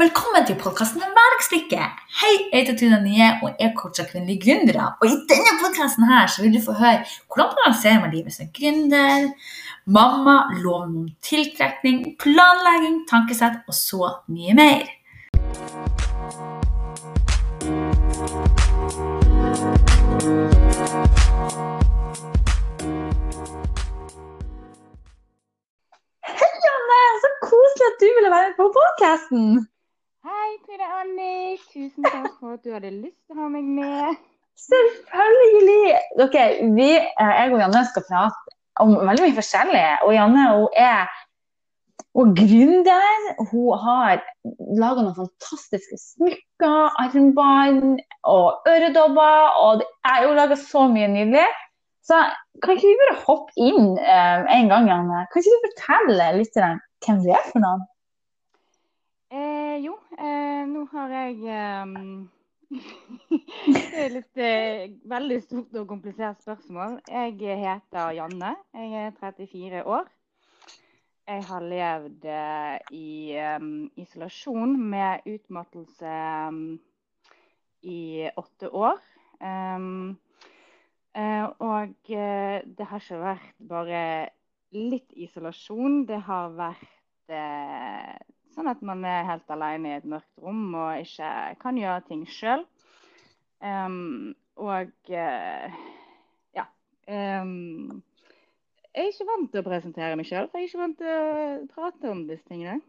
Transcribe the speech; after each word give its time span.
Velkommen 0.00 0.46
til 0.48 0.56
podkasten 0.56 1.02
Hverdagslykke. 1.04 1.82
Hei, 2.16 2.30
jeg 2.48 2.62
heter 2.62 2.76
Tuna 2.80 2.96
Nye 3.04 3.26
og 3.44 3.58
er 3.60 3.74
coacha 3.76 4.06
kvinnelige 4.08 4.40
gründere. 4.40 4.86
Og 5.02 5.04
I 5.04 5.18
denne 5.28 5.50
podkasten 5.60 6.06
her 6.08 6.30
så 6.32 6.40
vil 6.40 6.54
du 6.54 6.62
få 6.64 6.72
høre 6.78 7.02
hvordan 7.28 7.50
balanserer 7.58 8.00
man 8.00 8.14
livet 8.14 8.32
som 8.32 8.48
gründer, 8.56 9.26
mamma, 9.84 10.36
lov 10.64 10.86
om 10.86 10.94
tiltrekning, 11.20 12.06
planlegging, 12.22 13.02
tankesett 13.10 13.58
og 13.68 13.76
så 13.76 14.08
mye 14.32 14.56
mer. 14.56 14.88
Hei, 26.40 26.52
Anne! 26.72 27.04
Så 27.26 27.34
koselig 27.44 27.86
at 27.90 28.00
du 28.00 28.08
ville 28.08 28.32
være 28.32 28.48
med 28.48 28.56
på 28.56 28.70
podkasten. 28.80 29.71
Hei, 30.22 30.50
Trine 30.62 30.86
Annik. 31.00 31.62
Tusen 31.72 32.04
takk 32.06 32.36
for 32.38 32.54
at 32.54 32.62
du 32.62 32.70
hadde 32.70 32.92
lyst 32.94 33.18
til 33.26 33.34
å 33.34 33.42
ha 33.42 33.48
meg 33.50 33.66
med. 33.66 34.20
Selvfølgelig. 34.62 35.96
Ok, 36.22 36.36
vi, 36.76 36.86
eh, 36.94 37.32
Jeg 37.40 37.50
og 37.50 37.58
Janne 37.58 37.82
skal 37.88 38.04
prate 38.06 38.54
om 38.84 38.92
veldig 39.00 39.24
mye 39.24 39.34
forskjellig. 39.40 39.82
Og 40.06 40.14
Janne 40.14 40.44
hun 40.52 40.78
er 40.78 41.10
og 42.14 42.36
gründer. 42.38 43.26
Hun 43.50 43.82
har 43.82 44.22
laga 44.84 45.02
noen 45.02 45.18
fantastiske 45.18 45.98
smykker, 46.04 46.94
armbånd 47.02 47.98
og 48.22 48.70
øredobber. 48.76 49.60
Og 49.66 49.82
jeg 49.82 50.14
har 50.22 50.38
laga 50.38 50.60
så 50.62 50.86
mye 50.86 51.10
nydelig. 51.18 51.48
Så 52.06 52.22
kan 52.62 52.78
ikke 52.78 52.94
vi 52.94 53.00
bare 53.02 53.22
hoppe 53.26 53.58
inn 53.58 53.98
eh, 53.98 54.46
en 54.54 54.70
gang, 54.70 54.86
Janne? 54.86 55.26
Kan 55.32 55.42
ikke 55.42 55.58
du 55.58 55.70
fortelle 55.72 56.34
litt 56.38 56.62
hvem 56.62 57.26
du 57.26 57.32
er 57.34 57.48
for 57.50 57.66
noen? 57.66 57.88
Eh, 59.32 59.78
jo, 59.80 59.94
eh, 60.20 60.66
nå 60.68 60.82
har 60.92 61.08
jeg 61.08 61.38
eh, 61.48 61.92
Det 63.72 64.00
er 64.02 64.10
litt 64.12 64.40
eh, 64.44 64.90
veldig 65.08 65.38
stort 65.40 65.78
og 65.80 65.86
komplisert 65.88 66.42
spørsmål. 66.44 66.98
Jeg 67.08 67.38
heter 67.62 68.10
Janne. 68.18 68.50
Jeg 68.76 69.06
er 69.06 69.14
34 69.22 69.80
år. 69.88 70.10
Jeg 71.32 71.46
har 71.48 71.64
levd 71.64 72.26
eh, 72.28 72.76
i 72.92 73.08
um, 73.56 73.88
isolasjon 73.96 74.76
med 74.92 75.24
utmattelse 75.32 76.12
i 77.88 78.28
åtte 78.36 78.68
år. 78.68 79.00
Og 81.72 82.12
det 82.12 82.90
har 82.90 83.00
ikke 83.00 83.22
vært 83.24 83.48
bare 83.72 84.04
litt 84.76 85.16
isolasjon. 85.16 86.02
Det 86.04 86.20
har 86.28 86.52
vært 86.60 87.32
sånn 88.54 88.70
at 88.70 88.82
man 88.84 89.04
er 89.08 89.26
helt 89.28 89.50
alene 89.52 89.90
i 89.90 89.96
et 89.98 90.08
mørkt 90.08 90.42
rom 90.42 90.74
og 90.74 91.00
ikke 91.02 91.30
kan 91.62 91.78
gjøre 91.80 92.06
ting 92.08 92.26
sjøl. 92.28 92.64
og 94.62 95.12
ja 95.12 96.66
jeg 98.92 99.06
er 99.06 99.08
ikke 99.08 99.28
vant 99.28 99.48
til 99.52 99.62
å 99.62 99.64
presentere 99.64 100.16
meg 100.20 100.28
sjøl, 100.28 100.48
for 100.50 100.60
jeg 100.60 100.66
er 100.66 100.68
ikke 100.68 100.82
vant 100.82 100.98
til 101.00 101.08
å 101.08 101.16
prate 101.72 102.10
om 102.12 102.26
disse 102.28 102.44
tingene. 102.50 102.80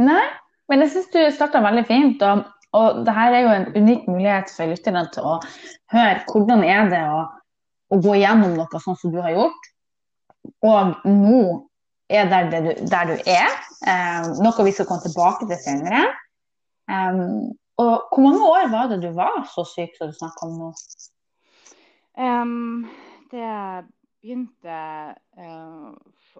Nei, 0.00 0.24
men 0.66 0.82
jeg 0.82 0.92
syns 0.92 1.12
du 1.12 1.20
starta 1.34 1.62
veldig 1.62 1.84
fint. 1.86 2.24
Og, 2.26 2.42
og 2.74 3.04
det 3.06 3.14
her 3.14 3.36
er 3.36 3.44
jo 3.44 3.52
en 3.54 3.68
unik 3.76 4.08
mulighet 4.10 4.50
for 4.52 4.72
lytterne 4.72 5.04
til 5.14 5.28
å 5.30 5.36
høre 5.94 6.24
hvordan 6.32 6.66
er 6.66 6.90
det 6.90 7.04
å, 7.14 7.22
å 7.94 8.00
gå 8.02 8.18
igjennom 8.18 8.56
noe 8.58 8.82
sånn 8.82 8.98
som 8.98 9.14
du 9.14 9.20
har 9.22 9.36
gjort. 9.36 9.70
Og 10.66 11.06
nå 11.06 11.40
er 12.08 12.28
der, 12.30 12.50
du, 12.50 12.70
der 12.86 13.08
du 13.10 13.16
er, 13.26 13.50
eh, 13.86 14.28
noe 14.42 14.66
vi 14.66 14.74
skal 14.74 14.86
komme 14.88 15.02
tilbake 15.04 15.48
til 15.50 15.58
senere. 15.58 16.04
Um, 16.86 17.56
og 17.82 18.06
hvor 18.12 18.22
mange 18.22 18.46
år 18.46 18.68
var 18.70 18.88
det 18.88 19.00
du 19.02 19.10
var 19.16 19.42
så 19.50 19.64
syk 19.66 19.96
som 19.98 20.10
du 20.12 20.14
snakker 20.14 20.46
om 20.46 20.58
nå? 20.60 20.68
Um, 22.16 22.86
det 23.32 23.48
begynte 24.22 24.76
uh, 25.38 25.90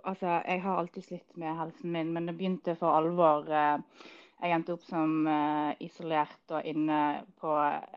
Altså, 0.05 0.43
jeg 0.45 0.61
har 0.63 0.77
alltid 0.77 1.03
slitt 1.03 1.37
med 1.41 1.57
helsen 1.57 1.93
min, 1.93 2.13
men 2.13 2.27
det 2.29 2.37
begynte 2.37 2.75
for 2.77 2.93
alvor. 2.93 3.49
Uh, 3.49 3.81
jeg 4.43 4.53
endte 4.53 4.75
opp 4.77 4.85
som 4.85 5.25
uh, 5.25 5.73
isolert 5.81 6.53
og 6.53 6.67
inne 6.69 7.25
på 7.41 7.55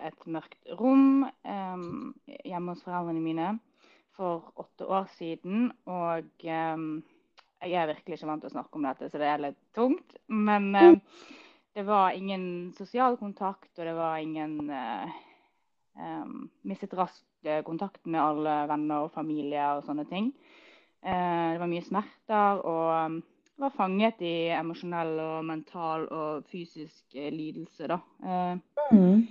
et 0.08 0.28
mørkt 0.32 0.72
rom 0.80 1.26
um, 1.28 2.14
hjemme 2.48 2.72
hos 2.72 2.86
foreldrene 2.86 3.24
mine 3.24 3.50
for 4.16 4.48
åtte 4.56 4.88
år 4.88 5.10
siden. 5.18 5.74
Og 5.92 6.48
um, 6.48 7.04
jeg 7.62 7.80
er 7.82 7.90
virkelig 7.92 8.18
ikke 8.18 8.30
vant 8.30 8.44
til 8.46 8.52
å 8.52 8.56
snakke 8.56 8.80
om 8.80 8.86
dette, 8.88 9.10
så 9.10 9.22
det 9.22 9.30
er 9.30 9.42
litt 9.44 9.60
tungt. 9.76 10.16
Men 10.28 10.70
det 11.76 11.84
var 11.88 12.16
ingen 12.16 12.44
sosial 12.78 13.18
kontakt, 13.20 13.72
og 13.78 13.84
det 13.84 13.96
var 13.98 14.22
ingen 14.24 14.70
um, 14.70 16.46
Mistet 16.64 16.96
raskt 16.96 17.26
kontakt 17.40 17.66
kontakten 17.66 18.12
med 18.12 18.22
alle 18.22 18.54
venner 18.68 19.06
og 19.06 19.14
familie 19.14 19.64
og 19.78 19.86
sånne 19.88 20.06
ting. 20.10 20.32
Eh, 21.00 21.52
det 21.54 21.60
var 21.62 21.70
mye 21.72 21.86
smerter 21.86 22.64
og 22.68 22.88
um, 23.06 23.22
var 23.60 23.76
fanget 23.76 24.22
i 24.24 24.50
emosjonell 24.56 25.14
og 25.20 25.46
mental 25.48 26.08
og 26.12 26.50
fysisk 26.52 27.16
eh, 27.16 27.32
lidelse, 27.32 27.88
da. 27.88 28.00
Mm. 28.92 29.28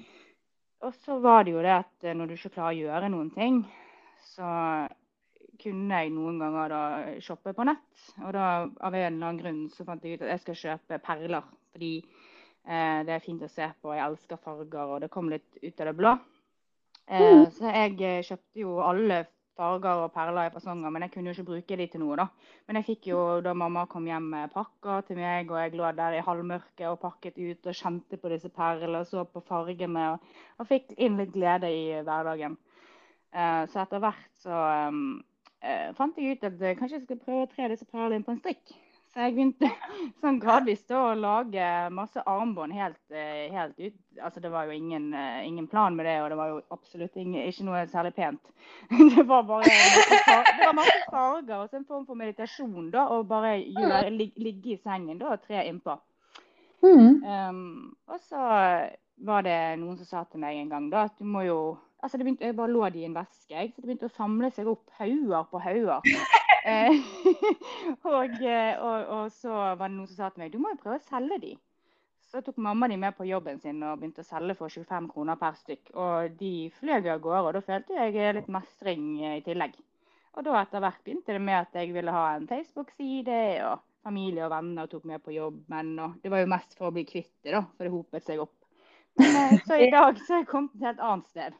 Og 0.81 0.95
så 1.05 1.19
var 1.19 1.45
det 1.45 1.53
jo 1.53 1.63
det 1.65 1.75
at 1.75 2.09
når 2.15 2.27
du 2.27 2.37
ikke 2.37 2.55
klarer 2.55 2.77
å 2.77 2.81
gjøre 2.87 3.13
noen 3.13 3.31
ting, 3.35 3.63
så 4.33 4.49
kunne 5.63 6.01
jeg 6.03 6.13
noen 6.15 6.41
ganger 6.41 6.73
da 6.73 6.81
shoppe 7.25 7.55
på 7.57 7.67
nett. 7.69 8.03
Og 8.23 8.33
da 8.37 8.49
av 8.67 8.95
en 8.95 9.05
eller 9.05 9.29
annen 9.29 9.41
grunn 9.43 9.63
så 9.75 9.87
fant 9.89 10.05
jeg 10.05 10.19
ut 10.19 10.27
at 10.27 10.35
jeg 10.35 10.45
skal 10.45 10.61
kjøpe 10.63 11.01
perler. 11.05 11.49
Fordi 11.75 11.93
eh, 11.99 13.01
det 13.09 13.17
er 13.17 13.25
fint 13.25 13.45
å 13.45 13.51
se 13.53 13.71
på, 13.81 13.95
jeg 13.95 14.05
elsker 14.05 14.43
farger, 14.45 14.85
og 14.85 15.03
det 15.05 15.13
kom 15.15 15.31
litt 15.33 15.59
ut 15.63 15.81
av 15.81 15.91
det 15.91 15.97
blå. 15.99 16.15
Eh, 17.09 17.25
mm. 17.25 17.45
så 17.57 17.75
jeg 17.75 17.99
eh, 18.05 18.23
kjøpte 18.27 18.63
jo 18.63 18.79
alle 18.85 19.25
farger 19.59 20.05
og 20.05 20.13
perler 20.15 20.49
i 20.49 20.53
fasonger, 20.55 20.93
men 20.95 21.05
jeg 21.05 21.13
kunne 21.15 21.33
jo 21.33 21.35
ikke 21.35 21.49
bruke 21.49 21.79
de 21.81 21.87
til 21.91 22.03
noe, 22.03 22.19
da. 22.21 22.29
Men 22.69 22.79
jeg 22.79 22.87
fikk 22.93 23.09
jo 23.11 23.23
da 23.43 23.55
mamma 23.59 23.87
kom 23.91 24.07
hjem 24.07 24.29
med 24.35 24.53
pakker 24.55 25.07
til 25.09 25.19
meg, 25.19 25.51
og 25.51 25.59
jeg 25.63 25.75
lå 25.79 25.91
der 25.99 26.19
i 26.19 26.23
halvmørket 26.25 26.87
og 26.91 27.01
pakket 27.03 27.41
ut 27.41 27.67
og 27.67 27.79
kjente 27.81 28.21
på 28.21 28.31
disse 28.33 28.53
perlene 28.55 29.03
og 29.03 29.11
så 29.11 29.25
på 29.27 29.43
fargene 29.49 30.13
og, 30.15 30.37
og 30.61 30.71
fikk 30.71 30.95
inn 30.97 31.19
litt 31.19 31.35
glede 31.35 31.73
i 31.75 31.89
hverdagen. 32.07 32.55
Uh, 33.29 33.67
så 33.69 33.83
etter 33.83 34.01
hvert 34.01 34.29
så 34.41 34.61
um, 34.89 35.19
uh, 35.65 35.89
fant 35.99 36.19
jeg 36.19 36.37
ut 36.37 36.45
at 36.49 36.61
jeg 36.61 36.79
kanskje 36.79 36.99
jeg 36.99 37.07
skulle 37.07 37.25
prøve 37.25 37.47
å 37.47 37.51
tre 37.53 37.71
disse 37.73 37.89
perlene 37.89 38.21
inn 38.21 38.27
på 38.27 38.35
en 38.35 38.43
strikk. 38.43 38.77
Så 39.09 39.25
jeg 39.25 39.35
begynte 39.35 39.69
sånn 40.23 40.39
gradvis 40.43 40.83
å 40.93 41.15
lage 41.17 41.65
masse 41.97 42.21
armbånd 42.29 42.77
helt, 42.77 43.01
eh, 43.11 43.49
helt, 43.55 43.79
ut. 43.81 43.97
Altså 44.21 44.43
det 44.45 44.51
var 44.53 44.69
jo 44.69 44.77
ingen, 44.77 45.09
eh, 45.17 45.47
ingen, 45.47 45.67
plan 45.71 45.97
med 45.97 46.07
det, 46.07 46.19
og 46.23 46.29
det 46.31 46.39
var 46.39 46.53
jo 46.53 46.61
absolutt 46.75 47.17
ingen, 47.17 47.41
ikke 47.49 47.65
noe 47.67 47.87
særlig 47.89 48.15
pent. 48.19 48.53
Det 49.17 49.25
var 49.27 49.47
bare 49.49 49.65
det 49.65 50.67
var 50.67 50.77
masse 50.77 51.01
farger 51.11 51.57
og 51.57 51.71
så 51.71 51.79
en 51.79 51.89
form 51.89 52.05
for 52.07 52.19
meditasjon. 52.21 52.91
da, 52.93 53.09
Og 53.17 53.27
bare 53.29 53.57
gjøre, 53.63 54.11
ligge 54.13 54.75
i 54.75 54.81
sengen 54.83 55.19
da, 55.19 55.33
og 55.35 55.43
tre 55.47 55.65
innpå. 55.67 55.97
Mm. 56.85 57.25
Um, 57.25 57.97
og 58.07 58.21
så 58.23 58.43
var 59.27 59.43
det 59.43 59.59
noen 59.81 59.97
som 59.99 60.07
sa 60.07 60.25
til 60.31 60.43
meg 60.43 60.61
en 60.61 60.71
gang 60.71 60.91
da, 60.93 61.09
at 61.09 61.17
du 61.19 61.27
må 61.27 61.43
jo 61.43 61.59
altså 62.03 62.19
det 62.19 62.27
begynte, 62.27 62.45
Jeg 62.45 62.57
bare 62.57 62.73
lå 62.73 62.89
de 62.95 63.03
i 63.03 63.09
en 63.09 63.17
veske, 63.17 63.55
jeg, 63.55 63.73
så 63.73 63.81
det 63.81 63.89
begynte 63.89 64.11
å 64.11 64.17
samle 64.17 64.51
seg 64.55 64.71
opp 64.71 64.91
hauger 65.01 65.49
på 65.51 65.65
hauger. 65.65 66.05
Eh, 66.69 66.91
og, 68.19 68.35
eh, 68.45 68.75
og, 68.77 69.05
og, 69.15 69.29
så 69.33 69.53
var 69.79 69.87
det 69.87 69.95
noen 69.95 70.09
som 70.11 70.19
sa 70.19 70.27
til 70.35 70.43
meg 70.43 70.51
du 70.53 70.59
må 70.61 70.75
jo 70.75 70.81
prøve 70.83 70.99
å 70.99 71.05
selge 71.07 71.39
de. 71.41 71.53
Så 72.29 72.43
tok 72.45 72.59
mamma 72.61 72.91
de 72.91 72.99
med 73.01 73.15
på 73.17 73.25
jobben 73.25 73.61
sin 73.63 73.79
og 73.87 74.03
begynte 74.03 74.21
å 74.21 74.27
selge 74.27 74.57
for 74.59 74.69
25 74.69 75.07
kroner 75.15 75.39
per 75.41 75.57
stykk. 75.57 75.95
Og 75.97 76.35
de 76.37 76.53
fløy 76.77 76.99
av 76.99 77.23
gårde, 77.25 77.45
og 77.47 77.57
da 77.57 77.63
følte 77.65 77.97
jeg 77.97 78.35
litt 78.37 78.51
mestring 78.53 79.07
eh, 79.23 79.39
i 79.39 79.45
tillegg. 79.47 79.79
Og 80.37 80.45
da 80.45 80.59
etter 80.61 80.83
hvert 80.85 81.01
begynte 81.07 81.39
det 81.39 81.43
med 81.47 81.57
at 81.63 81.79
jeg 81.79 81.95
ville 81.95 82.13
ha 82.13 82.27
en 82.35 82.51
Facebook-side, 82.51 83.39
og 83.71 83.81
familie 84.05 84.45
og 84.45 84.53
venner 84.53 84.91
tok 84.91 85.07
med 85.09 85.23
på 85.25 85.35
jobben. 85.35 85.95
Og 86.05 86.19
det 86.23 86.35
var 86.35 86.45
jo 86.45 86.53
mest 86.53 86.77
for 86.77 86.91
å 86.91 86.95
bli 86.95 87.07
kvitt 87.09 87.33
det, 87.47 87.55
da, 87.57 87.65
for 87.77 87.87
det 87.89 87.95
hopet 87.95 88.29
seg 88.29 88.45
opp. 88.45 88.55
Men 89.19 89.59
så 89.65 89.81
i 89.81 89.89
dag 89.97 90.21
så 90.21 90.37
er 90.37 90.45
jeg 90.45 90.51
kommet 90.53 90.77
til 90.77 90.91
et 90.93 91.03
annet 91.03 91.33
sted. 91.33 91.57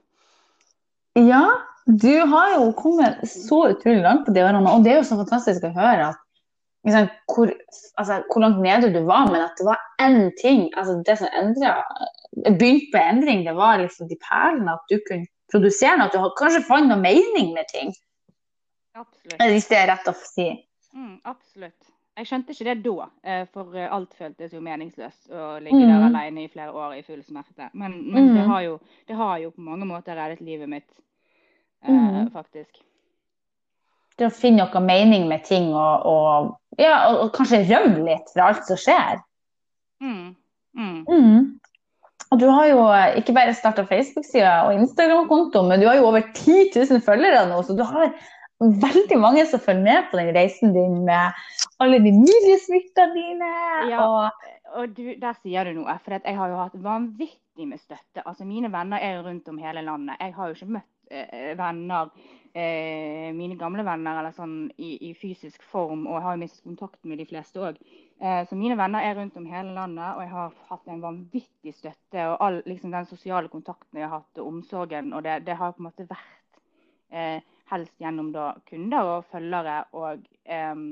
Ja, 1.17 1.45
du 1.89 2.15
har 2.29 2.55
jo 2.55 2.73
kommet 2.77 3.23
så 3.31 3.63
utrolig 3.71 4.03
langt 4.05 4.27
på 4.27 4.35
de 4.37 4.45
årene, 4.45 4.71
og 4.71 4.85
det 4.85 4.93
er 4.93 5.01
jo 5.01 5.09
så 5.09 5.17
fantastisk 5.23 5.65
å 5.65 5.73
høre 5.77 6.11
at 6.11 6.21
liksom, 6.85 7.09
hvor, 7.33 7.53
altså, 7.97 8.21
hvor, 8.29 8.45
langt 8.45 8.61
nede 8.63 8.93
du 8.95 9.01
var, 9.09 9.31
men 9.33 9.47
at 9.47 9.57
det 9.59 9.67
var 9.67 9.81
én 10.05 10.29
ting 10.41 10.69
altså 10.77 10.99
Det 11.07 11.19
som 11.19 11.33
endret, 11.33 11.97
begynte 12.45 12.93
på 12.93 13.03
endring, 13.03 13.45
det 13.47 13.57
var 13.57 13.81
liksom 13.83 14.09
de 14.09 14.19
perlene. 14.29 14.77
At 14.77 14.93
du 14.93 15.01
kunne 15.09 15.27
produsere 15.53 15.97
noe. 15.99 16.09
At 16.09 16.17
du 16.17 16.39
kanskje 16.39 16.65
fant 16.69 16.91
noe 16.91 17.01
mening 17.01 17.55
med 17.57 17.69
ting. 17.73 17.95
Absolutt. 18.99 19.41
Hvis 19.53 19.69
det 19.71 19.79
er 19.79 19.91
rett 19.93 20.11
å 20.11 20.15
si. 20.19 20.49
Mm, 20.95 21.17
absolutt. 21.25 21.77
Jeg 22.19 22.27
skjønte 22.27 22.55
ikke 22.55 22.65
det 22.67 22.81
da, 22.83 23.09
eh, 23.23 23.45
for 23.55 23.77
alt 23.79 24.15
føltes 24.19 24.55
jo 24.55 24.61
meningsløst 24.65 25.29
å 25.31 25.51
ligge 25.63 25.85
mm. 25.85 25.91
der 25.93 26.07
alene 26.09 26.45
i 26.45 26.51
flere 26.51 26.73
år 26.75 26.97
i 26.99 27.05
full 27.07 27.21
smerte. 27.23 27.69
Men, 27.73 27.95
men 28.11 28.33
mm. 28.33 28.33
det, 28.35 28.47
har 28.49 28.65
jo, 28.65 28.79
det, 29.07 29.19
har 29.21 29.37
jo, 29.45 29.53
på 29.55 29.67
mange 29.69 29.87
måter 29.87 30.19
reddet 30.19 30.43
livet 30.43 30.71
mitt 30.71 30.89
Eh, 31.87 31.95
mm. 31.95 32.31
faktisk. 32.33 32.83
Det 34.19 34.27
å 34.27 34.35
finne 34.35 34.65
noe 34.65 34.83
mening 34.83 35.29
med 35.31 35.45
ting 35.47 35.71
og, 35.71 36.07
og, 36.11 36.51
ja, 36.81 37.07
og, 37.13 37.31
kanskje 37.37 37.63
rømme 37.69 38.03
litt 38.09 38.33
fra 38.35 38.51
alt 38.51 38.65
som 38.67 38.81
skjer. 38.81 39.21
Mm. 40.03 40.35
Mm. 40.79 40.97
Mm. 41.07 41.45
Og 42.29 42.41
du 42.43 42.49
har 42.51 42.67
jo 42.69 42.81
eh, 42.93 43.21
ikke 43.21 43.37
bare 43.37 43.55
starta 43.57 43.87
Facebook-sida 43.87 44.65
og 44.67 44.81
Instagram-konto, 44.81 45.63
men 45.69 45.81
du 45.81 45.87
har 45.89 46.01
jo 46.01 46.09
over 46.11 46.27
10 46.35 46.75
000 46.75 47.05
følgere 47.07 47.47
nå, 47.51 47.63
så 47.63 47.79
du 47.79 47.85
har 47.87 48.11
veldig 48.59 49.19
mange 49.23 49.47
som 49.47 49.63
følger 49.63 49.85
med 49.85 50.09
på 50.11 50.19
den 50.19 50.33
reisen 50.35 50.73
din 50.75 51.03
med 51.07 51.37
alle 51.79 52.01
de 52.03 52.11
nydelige 52.11 52.63
smykkene 52.67 53.15
dine. 53.15 53.51
Ja. 53.91 54.07
Og, 54.07 54.49
Og 54.79 54.91
du, 54.97 55.15
der 55.17 55.37
sier 55.43 55.65
du 55.65 55.79
noe. 55.79 55.95
For 56.05 56.19
jeg 56.19 56.37
har 56.37 56.51
jo 56.51 56.59
hatt 56.61 56.75
vanvittig 56.85 57.69
med 57.69 57.81
støtte. 57.81 58.25
Altså 58.25 58.45
Mine 58.45 58.69
venner 58.73 59.01
er 59.01 59.17
jo 59.17 59.23
rundt 59.29 59.49
om 59.49 59.59
hele 59.59 59.83
landet. 59.83 60.19
Jeg 60.21 60.35
har 60.37 60.49
jo 60.49 60.59
ikke 60.59 60.75
møtt 60.77 61.15
eh, 61.15 61.55
venner, 61.59 62.11
eh, 62.53 63.31
mine 63.33 63.57
gamle 63.57 63.85
venner, 63.87 64.21
eller 64.21 64.35
sånn 64.37 64.69
i, 64.77 64.99
i, 65.09 65.15
fysisk 65.17 65.65
form, 65.73 66.07
og 66.07 66.19
jeg 66.19 66.27
har 66.27 66.37
jo 66.37 66.43
mistet 66.43 66.69
kontakt 66.69 67.01
med 67.09 67.23
de 67.23 67.27
fleste 67.31 67.63
òg. 67.65 67.79
Eh, 68.21 68.43
så 68.51 68.59
mine 68.59 68.77
venner 68.79 69.07
er 69.07 69.17
rundt 69.17 69.37
om 69.41 69.49
hele 69.49 69.73
landet, 69.73 70.09
og 70.11 70.25
jeg 70.25 70.33
har 70.35 70.57
hatt 70.69 70.93
en 70.93 71.05
vanvittig 71.05 71.75
støtte. 71.75 72.25
Og 72.27 72.37
all 72.45 72.61
liksom, 72.67 72.93
den 72.93 73.09
sosiale 73.09 73.49
kontakten 73.53 74.03
jeg 74.03 74.09
har 74.09 74.21
hatt, 74.21 74.43
og 74.43 74.53
omsorgen, 74.53 75.15
og 75.15 75.25
det, 75.25 75.41
det 75.49 75.57
har 75.57 75.73
på 75.73 75.83
en 75.85 75.89
måte 75.89 76.09
vært 76.11 76.61
eh, 77.09 77.41
helst 77.71 77.95
gjennom 78.01 78.33
da, 78.35 78.53
kunder 78.69 79.13
og 79.17 79.29
følgere 79.33 79.83
og 79.97 80.25
um, 80.73 80.87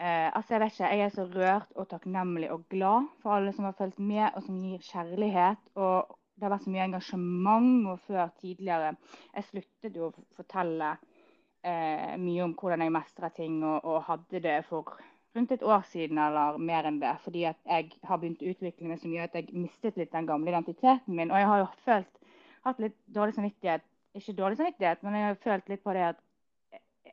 uh, 0.00 0.28
altså 0.36 0.54
jeg 0.54 0.62
vet 0.62 0.72
ikke, 0.72 0.88
jeg 0.94 1.04
er 1.04 1.12
så 1.14 1.26
rørt 1.34 1.76
og 1.76 1.88
takknemlig 1.90 2.50
og 2.54 2.64
glad 2.72 3.10
for 3.22 3.36
alle 3.36 3.52
som 3.56 3.68
har 3.68 3.76
fulgt 3.78 3.98
med, 3.98 4.30
og 4.34 4.42
som 4.46 4.58
gir 4.62 4.82
kjærlighet. 4.84 5.62
Og 5.76 6.16
det 6.40 6.46
har 6.46 6.54
vært 6.54 6.64
så 6.64 6.72
mye 6.72 6.88
engasjement 6.88 7.88
og 7.92 8.02
før 8.08 8.34
tidligere. 8.40 8.94
Jeg 9.36 9.48
sluttet 9.50 9.96
jo 9.96 10.08
å 10.08 10.26
fortelle 10.38 10.94
uh, 10.96 12.12
mye 12.16 12.44
om 12.46 12.56
hvordan 12.56 12.86
jeg 12.86 12.96
mestrer 12.96 13.34
ting, 13.36 13.62
og, 13.64 13.84
og, 13.84 14.02
hadde 14.08 14.42
det 14.46 14.58
for 14.68 14.96
rundt 15.36 15.52
et 15.54 15.62
år 15.62 15.84
siden 15.86 16.18
eller 16.18 16.56
mer 16.58 16.88
enn 16.88 17.02
det. 17.02 17.12
Fordi 17.24 17.44
at 17.52 17.60
jeg 17.68 17.92
har 18.08 18.22
begynt 18.22 18.42
å 18.42 18.50
utvikle 18.54 18.88
meg 18.88 19.02
så 19.02 19.10
mye 19.10 19.28
at 19.28 19.36
jeg 19.36 19.52
mistet 19.52 20.00
litt 20.00 20.12
den 20.16 20.28
gamle 20.30 20.52
identiteten 20.52 21.16
min. 21.16 21.30
Og 21.30 21.42
jeg 21.42 21.50
har 21.52 21.62
jo 21.62 21.68
følt, 21.84 22.24
hatt 22.64 22.80
litt 22.82 22.96
dårlig 23.14 23.36
samvittighet, 23.36 23.84
ikke 24.18 24.36
dårlig 24.38 24.58
samvittighet, 24.58 25.02
men 25.02 25.16
jeg 25.16 25.26
har 25.28 25.40
følt 25.44 25.70
litt 25.70 25.82
på 25.84 25.94
det 25.96 26.06
at 26.12 26.20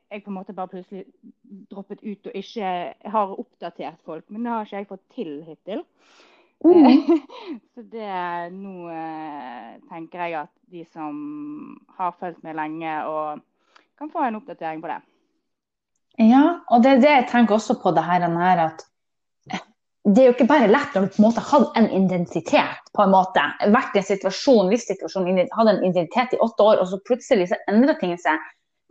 jeg 0.08 0.22
på 0.24 0.30
en 0.30 0.38
måte 0.38 0.54
bare 0.56 0.72
plutselig 0.72 1.04
droppet 1.70 2.00
ut 2.02 2.30
og 2.30 2.38
ikke 2.38 2.70
har 3.12 3.34
oppdatert 3.34 4.00
folk. 4.06 4.24
Men 4.28 4.44
det 4.44 4.52
har 4.52 4.66
ikke 4.66 4.80
jeg 4.80 4.88
fått 4.88 5.04
til 5.14 5.32
hittil. 5.44 5.84
Mm. 6.64 7.20
Så 7.74 7.84
det 7.92 8.08
nå 8.56 8.88
eh, 8.90 9.76
tenker 9.90 10.24
jeg 10.24 10.38
at 10.40 10.52
de 10.72 10.84
som 10.92 11.20
har 11.98 12.16
fulgt 12.18 12.42
meg 12.44 12.56
lenge, 12.58 12.96
og 13.06 13.44
kan 13.98 14.10
få 14.12 14.24
en 14.26 14.40
oppdatering 14.40 14.82
på 14.82 14.90
det. 14.90 14.98
Ja, 16.18 16.60
og 16.66 16.82
det 16.82 16.96
er 16.96 17.02
det 17.02 17.12
jeg 17.12 17.28
tenker 17.30 17.58
også 17.58 17.78
på 17.82 17.92
det 17.94 18.02
her, 18.04 18.26
at 18.64 18.82
det 20.08 20.22
er 20.22 20.28
jo 20.30 20.34
ikke 20.34 20.48
bare 20.48 20.70
lett 20.70 20.94
når 20.94 21.04
du 21.04 21.14
på 21.14 21.20
en 21.20 21.26
måte 21.26 21.42
har 21.44 21.50
hatt 21.50 21.74
en 21.76 21.88
identitet, 21.92 22.92
på 22.96 23.04
en 23.04 23.12
måte, 23.12 23.42
vært 23.74 23.96
i 23.96 24.00
en 24.00 24.06
situasjon, 24.08 24.70
livssituasjon, 24.72 25.28
hatt 25.52 25.72
en 25.72 25.82
identitet 25.84 26.36
i 26.36 26.40
åtte 26.44 26.64
år, 26.64 26.80
og 26.80 26.88
så 26.88 27.00
plutselig 27.04 27.50
så 27.50 27.58
endrer 27.68 27.98
ting 28.00 28.14
seg. 28.20 28.40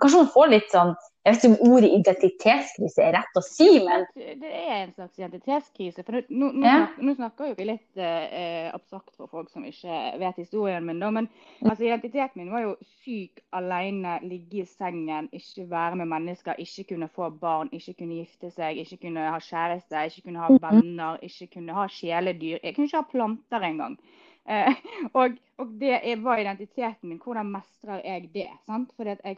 Kanskje 0.01 0.21
man 0.21 0.33
får 0.35 0.51
litt 0.53 0.69
sånn 0.73 0.93
jeg 1.27 1.35
vet 1.35 1.43
ikke 1.43 1.55
om 1.57 1.71
ordet 1.73 1.89
identitetskrise 1.91 3.03
er 3.03 3.11
rett 3.17 3.35
å 3.35 3.41
si, 3.43 3.65
men 3.83 4.05
Det 4.15 4.47
er 4.47 4.75
en 4.77 4.93
slags 4.93 5.19
identitetskrise. 5.19 6.05
for 6.07 6.21
Nå, 6.29 6.51
nå, 6.55 6.63
ja. 6.63 6.85
nå 7.03 7.15
snakker 7.17 7.49
jo 7.49 7.57
vi 7.57 7.65
litt 7.67 7.99
eh, 7.99 8.69
abstrakt 8.71 9.11
for 9.17 9.27
folk 9.27 9.49
som 9.51 9.65
ikke 9.67 9.97
vet 10.21 10.39
historien 10.39 10.85
min. 10.87 11.01
Da, 11.03 11.09
men 11.11 11.27
altså, 11.65 11.83
identiteten 11.83 12.39
min 12.39 12.53
var 12.53 12.63
jo 12.63 12.75
syk 13.03 13.41
alene, 13.59 14.19
ligge 14.23 14.61
i 14.63 14.69
sengen, 14.69 15.27
ikke 15.35 15.67
være 15.67 15.99
med 15.99 16.11
mennesker, 16.13 16.61
ikke 16.63 16.93
kunne 16.93 17.11
få 17.11 17.29
barn, 17.41 17.73
ikke 17.75 17.97
kunne 17.99 18.21
gifte 18.21 18.53
seg, 18.55 18.79
ikke 18.85 19.01
kunne 19.09 19.27
ha 19.27 19.41
kjæreste, 19.43 20.05
ikke 20.07 20.29
kunne 20.29 20.45
ha 20.45 20.53
mm-hmm. 20.53 20.79
venner, 20.79 21.19
ikke 21.27 21.49
kunne 21.57 21.75
ha 21.75 21.89
kjæledyr. 21.91 22.63
Jeg 22.63 22.75
kunne 22.75 22.87
ikke 22.87 23.03
ha 23.03 23.11
planter 23.11 23.67
engang. 23.67 23.99
Eh, 24.47 24.75
og, 25.13 25.35
og, 25.57 25.71
det 25.79 26.15
var 26.23 26.39
identiteten 26.39 27.09
min. 27.09 27.19
Hvordan 27.23 27.49
mestrer 27.51 27.99
jeg 28.05 28.29
det? 28.33 28.47
sant? 28.65 28.93
For 28.95 29.03
jeg, 29.03 29.35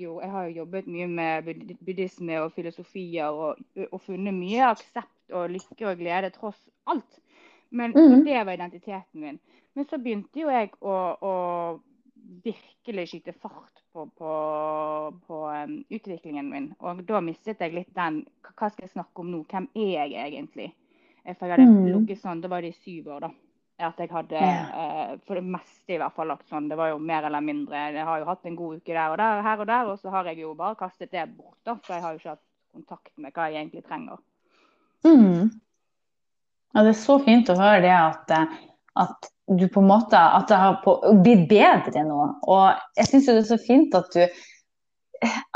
jo, 0.00 0.20
jeg 0.20 0.30
har 0.30 0.46
jo 0.46 0.56
jobbet 0.62 0.88
mye 0.88 1.08
med 1.08 1.50
buddhisme 1.84 2.40
og 2.40 2.54
filosofier 2.56 3.28
og, 3.28 3.60
og, 3.90 4.00
funnet 4.00 4.34
mye 4.34 4.70
aksept 4.70 5.36
og 5.36 5.50
lykke 5.52 5.90
og 5.90 6.00
glede 6.00 6.32
tross 6.32 6.62
alt. 6.86 7.20
Men 7.70 7.92
mm. 7.92 8.24
det 8.24 8.46
var 8.46 8.52
identiteten 8.56 9.20
min. 9.20 9.38
Men 9.74 9.88
så 9.90 9.98
begynte 10.00 10.40
jo 10.40 10.48
jeg 10.48 10.72
å, 10.80 10.96
å 11.20 11.32
virkelig 12.44 13.10
skyte 13.10 13.34
fart 13.36 13.82
på, 13.92 14.06
på, 14.16 14.34
på 15.26 15.40
um, 15.52 15.78
utviklingen 15.92 16.48
min. 16.48 16.70
Og 16.80 17.04
da 17.04 17.20
mistet 17.20 17.60
jeg 17.60 17.74
litt 17.74 17.92
den 17.94 18.22
Hva 18.56 18.70
skal 18.70 18.86
jeg 18.86 18.94
snakke 18.94 19.20
om 19.20 19.34
nå? 19.34 19.44
Hvem 19.50 19.68
er 19.76 20.06
jeg 20.06 20.16
egentlig? 20.30 20.70
For 21.26 21.44
jeg 21.44 21.58
hadde 21.58 21.98
mm. 22.06 22.14
sånn, 22.22 22.40
Da 22.40 22.48
var 22.48 22.64
det 22.64 22.72
i 22.72 22.78
syv 22.80 23.10
år, 23.18 23.26
da 23.26 23.34
at 23.78 23.98
jeg 24.00 24.08
hadde 24.08 24.40
eh, 24.40 25.16
for 25.26 25.36
det 25.36 25.44
meste 25.44 25.96
i 25.96 25.98
hvert 26.00 26.14
fall 26.16 26.30
lagt 26.32 26.48
sånn. 26.48 26.68
Det 26.70 26.78
var 26.78 26.94
jo 26.94 27.00
mer 27.02 27.26
eller 27.28 27.44
mindre 27.44 27.82
Jeg 27.92 28.06
har 28.08 28.22
jo 28.22 28.28
hatt 28.30 28.48
en 28.48 28.56
god 28.56 28.78
uke 28.80 28.94
der 28.94 29.12
og 29.12 29.18
der, 29.20 29.42
her 29.44 29.62
og 29.62 29.68
der, 29.68 29.90
og 29.92 30.00
så 30.00 30.12
har 30.14 30.30
jeg 30.30 30.40
jo 30.40 30.54
bare 30.56 30.78
kastet 30.80 31.12
det 31.12 31.26
bort. 31.34 31.58
da, 31.66 31.76
For 31.82 31.96
jeg 31.96 32.04
har 32.04 32.14
jo 32.14 32.22
ikke 32.22 32.34
hatt 32.34 32.44
kontakt 32.76 33.12
med 33.20 33.36
hva 33.36 33.50
jeg 33.50 33.60
egentlig 33.60 33.84
trenger. 33.84 34.20
Mm. 35.04 35.52
Ja, 36.72 36.82
det 36.82 36.92
er 36.92 37.00
så 37.00 37.18
fint 37.24 37.52
å 37.52 37.58
høre 37.60 37.82
det 37.84 37.94
at, 37.96 38.32
eh, 38.36 38.58
at 39.04 39.30
du 39.46 39.68
på 39.70 39.80
en 39.82 39.90
måte 39.92 40.18
at 40.18 40.48
det 40.50 40.58
har 40.58 40.80
blitt 41.22 41.46
bedre 41.50 42.04
nå. 42.04 42.20
Og 42.48 42.64
jeg 42.98 43.10
syns 43.10 43.28
det 43.28 43.36
er 43.42 43.50
så 43.52 43.60
fint 43.62 43.94
at 43.94 44.08
du 44.16 44.24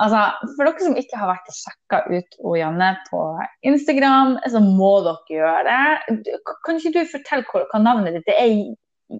altså, 0.03 0.23
For 0.57 0.67
dere 0.67 0.85
som 0.87 0.97
ikke 0.99 1.19
har 1.21 1.31
vært 1.33 1.51
og 1.51 1.57
sjekka 1.57 2.01
ut 2.11 2.39
Janne 2.59 2.91
på 3.09 3.25
Instagram, 3.71 4.37
så 4.53 4.62
må 4.65 4.93
dere 5.07 5.37
gjøre 5.37 5.65
det. 5.69 6.39
Kan 6.67 6.81
ikke 6.81 6.95
du 6.97 7.12
fortelle 7.12 7.47
hva, 7.51 7.67
hva 7.73 7.83
navnet 7.83 8.19
ditt 8.21 8.33
er? 8.35 8.57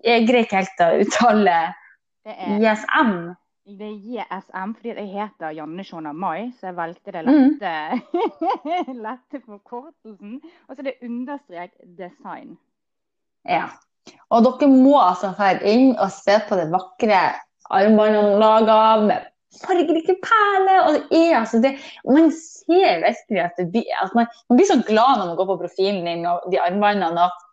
Jeg 0.07 0.27
greier 0.29 0.47
ikke 0.47 0.63
helt 0.63 0.83
å 0.87 0.91
uttale 1.03 1.59
JSM. 2.25 3.15
Det 3.71 3.87
er 3.87 3.99
JSM 4.15 4.73
fordi 4.75 4.95
jeg 4.97 5.11
heter 5.13 5.53
Janne 5.55 5.85
Shona 5.87 6.13
Mai, 6.17 6.51
så 6.59 6.71
jeg 6.71 6.77
valgte 6.79 7.13
det 7.15 7.23
lette, 7.27 7.75
mm. 8.11 8.97
lette 9.05 9.43
forkortelsen. 9.47 10.41
Og 10.67 10.75
så 10.75 10.81
er 10.83 10.89
det 10.91 10.97
understrek 11.07 11.77
design. 11.99 12.57
Ja. 13.47 13.69
Og 14.31 14.47
dere 14.47 14.71
må 14.73 14.97
altså 14.99 15.31
dra 15.37 15.53
inn 15.67 15.93
og 15.93 16.11
se 16.15 16.39
på 16.49 16.59
det 16.59 16.71
vakre 16.73 17.21
armbåndene 17.71 18.39
laga 18.41 18.79
med 19.05 19.30
fargerike 19.59 20.17
perler. 20.25 20.83
Og 20.87 20.99
det 20.99 21.21
er 21.21 21.39
altså 21.41 21.61
det 21.63 21.77
Man 22.07 22.31
ser 22.33 23.03
virkelig 23.05 23.45
at, 23.45 23.63
det, 23.75 23.85
at 24.03 24.15
man, 24.15 24.29
man, 24.49 24.59
blir 24.59 24.69
så 24.69 24.81
glad 24.87 25.19
når 25.19 25.33
man 25.33 25.39
går 25.41 25.49
på 25.53 25.61
profilen 25.65 26.07
din 26.07 26.27
og 26.27 26.47
de 26.53 26.61
armbåndene. 26.61 27.27
Og, 27.27 27.49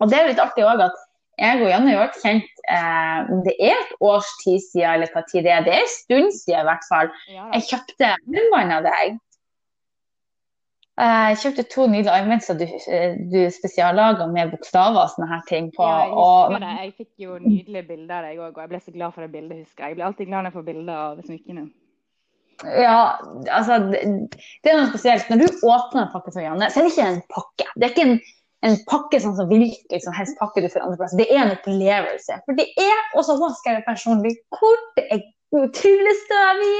og, 0.00 0.10
det 0.10 0.18
er 0.18 0.28
litt 0.32 0.42
artig 0.42 0.66
òg 0.66 0.84
at 0.88 1.06
jeg 1.40 1.62
og 1.62 1.70
Janne 1.70 1.92
har 1.94 2.02
vært 2.02 2.20
kjent 2.20 2.58
eh, 2.68 3.28
det 3.46 3.54
er 3.64 3.78
et 3.78 3.92
års 4.04 4.28
tid 4.42 4.58
siden, 4.60 4.90
eller 4.92 5.08
hva 5.14 5.22
tid 5.30 5.46
det 5.46 5.54
er. 5.54 5.64
Det 5.64 5.72
er 5.72 5.86
en 5.86 5.94
stund 5.94 6.34
siden 6.36 6.60
i 6.60 6.68
hvert 6.68 6.88
fall. 6.90 7.12
Jeg 7.30 7.68
kjøpte 7.70 8.10
armbånd 8.18 8.76
av 8.76 8.88
deg. 8.90 9.16
Jeg 11.00 11.36
kjøpte 11.40 11.64
to 11.72 11.84
nydelige 11.88 12.12
armbånd 12.12 12.60
du, 12.60 12.64
du 13.32 13.38
spesiallaga 13.54 14.26
med 14.28 14.50
bokstaver 14.52 15.00
og 15.00 15.12
sånne 15.14 15.28
her 15.30 15.44
ting 15.48 15.70
på. 15.72 15.84
Ja, 15.86 16.00
jeg 16.04 16.16
og, 16.20 16.56
det. 16.60 16.72
Jeg 16.76 16.90
fikk 16.98 17.24
jo 17.24 17.36
nydelige 17.40 17.86
bilder 17.88 18.18
av 18.18 18.26
deg 18.26 18.42
òg, 18.42 18.50
og 18.50 18.60
jeg 18.60 18.72
ble 18.72 18.80
så 18.82 18.92
glad 18.96 19.14
for 19.14 19.24
det 19.24 19.30
bildet, 19.32 19.62
husker 19.62 19.84
jeg. 19.84 19.94
Jeg 19.94 19.98
blir 20.00 20.08
alltid 20.10 20.28
glad 20.28 20.42
når 20.42 20.50
jeg 20.50 20.56
får 20.58 20.66
bilder 20.66 20.98
av 21.04 21.22
smykkene. 21.24 21.64
Ja, 22.64 22.98
altså 23.48 23.78
det, 23.86 24.02
det, 24.60 24.68
er 24.68 24.76
noe 24.76 24.90
spesielt. 24.90 25.30
Når 25.32 25.40
du 25.40 25.64
åpner 25.64 26.02
en 26.04 26.12
pakke 26.12 26.34
som 26.34 26.44
Janne, 26.44 26.68
så 26.68 26.80
er 26.80 26.86
det 26.86 26.92
ikke 26.92 27.08
en 27.08 27.22
pakke. 27.32 27.68
Det 27.76 27.86
er 27.86 27.94
ikke 27.94 28.06
en, 28.10 28.16
en 28.68 28.76
pakke 28.90 29.20
sånn 29.24 29.36
som 29.38 29.48
hvilken 29.48 30.04
som 30.04 30.16
helst 30.16 30.36
pakke 30.40 30.64
du 30.64 30.68
får 30.68 30.84
andre 30.84 31.00
plass. 31.00 31.16
Det 31.16 31.30
er 31.32 31.46
en 31.46 31.54
opplevelse. 31.54 32.40
For 32.44 32.60
det 32.60 32.68
er, 32.76 32.98
også 33.16 33.38
vanskelig 33.40 33.86
personlig 33.88 34.34
kort, 34.52 34.90
det 34.98 35.06
er 35.16 35.24
tryllestøv 35.80 36.60
i. 36.66 36.74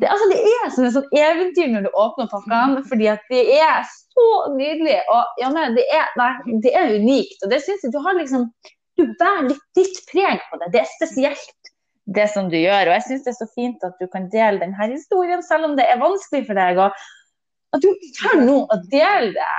Det, 0.00 0.08
altså, 0.10 0.26
det 0.32 0.38
er 0.42 0.70
som 0.74 0.86
et 0.86 0.94
sånn 0.96 1.20
eventyr 1.20 1.70
når 1.72 1.86
du 1.86 1.90
åpner 2.02 2.30
pakkene, 2.32 2.82
fordi 2.88 3.08
at 3.12 3.22
det 3.30 3.44
er 3.58 3.86
så 3.86 4.28
nydelig. 4.54 4.98
Og 5.14 5.42
ja, 5.42 5.52
det, 5.76 5.84
er, 5.94 6.10
nei, 6.18 6.32
det 6.64 6.74
er 6.74 6.96
unikt. 6.98 7.44
Og 7.44 7.52
det 7.52 7.62
syns 7.64 7.86
jeg 7.86 7.94
du 7.94 8.02
har 8.04 8.18
liksom 8.18 8.50
Du 8.98 9.04
bærer 9.20 9.44
litt 9.46 9.66
ditt 9.78 10.00
preg 10.10 10.40
på 10.50 10.58
det. 10.58 10.72
Det 10.74 10.80
er 10.80 10.88
spesielt, 10.90 11.68
det 12.10 12.24
som 12.32 12.48
du 12.50 12.56
gjør. 12.58 12.88
Og 12.88 12.96
jeg 12.96 13.04
syns 13.06 13.26
det 13.26 13.30
er 13.30 13.36
så 13.36 13.46
fint 13.52 13.84
at 13.86 14.00
du 14.00 14.08
kan 14.10 14.26
dele 14.32 14.58
denne 14.58 14.88
historien, 14.90 15.44
selv 15.46 15.68
om 15.68 15.76
det 15.78 15.86
er 15.86 16.00
vanskelig 16.02 16.48
for 16.48 16.58
deg. 16.58 16.80
Og 16.82 17.76
at 17.76 17.84
du 17.84 18.08
tør 18.16 18.42
nå 18.42 18.56
å 18.66 18.78
dele 18.90 19.36
det 19.36 19.52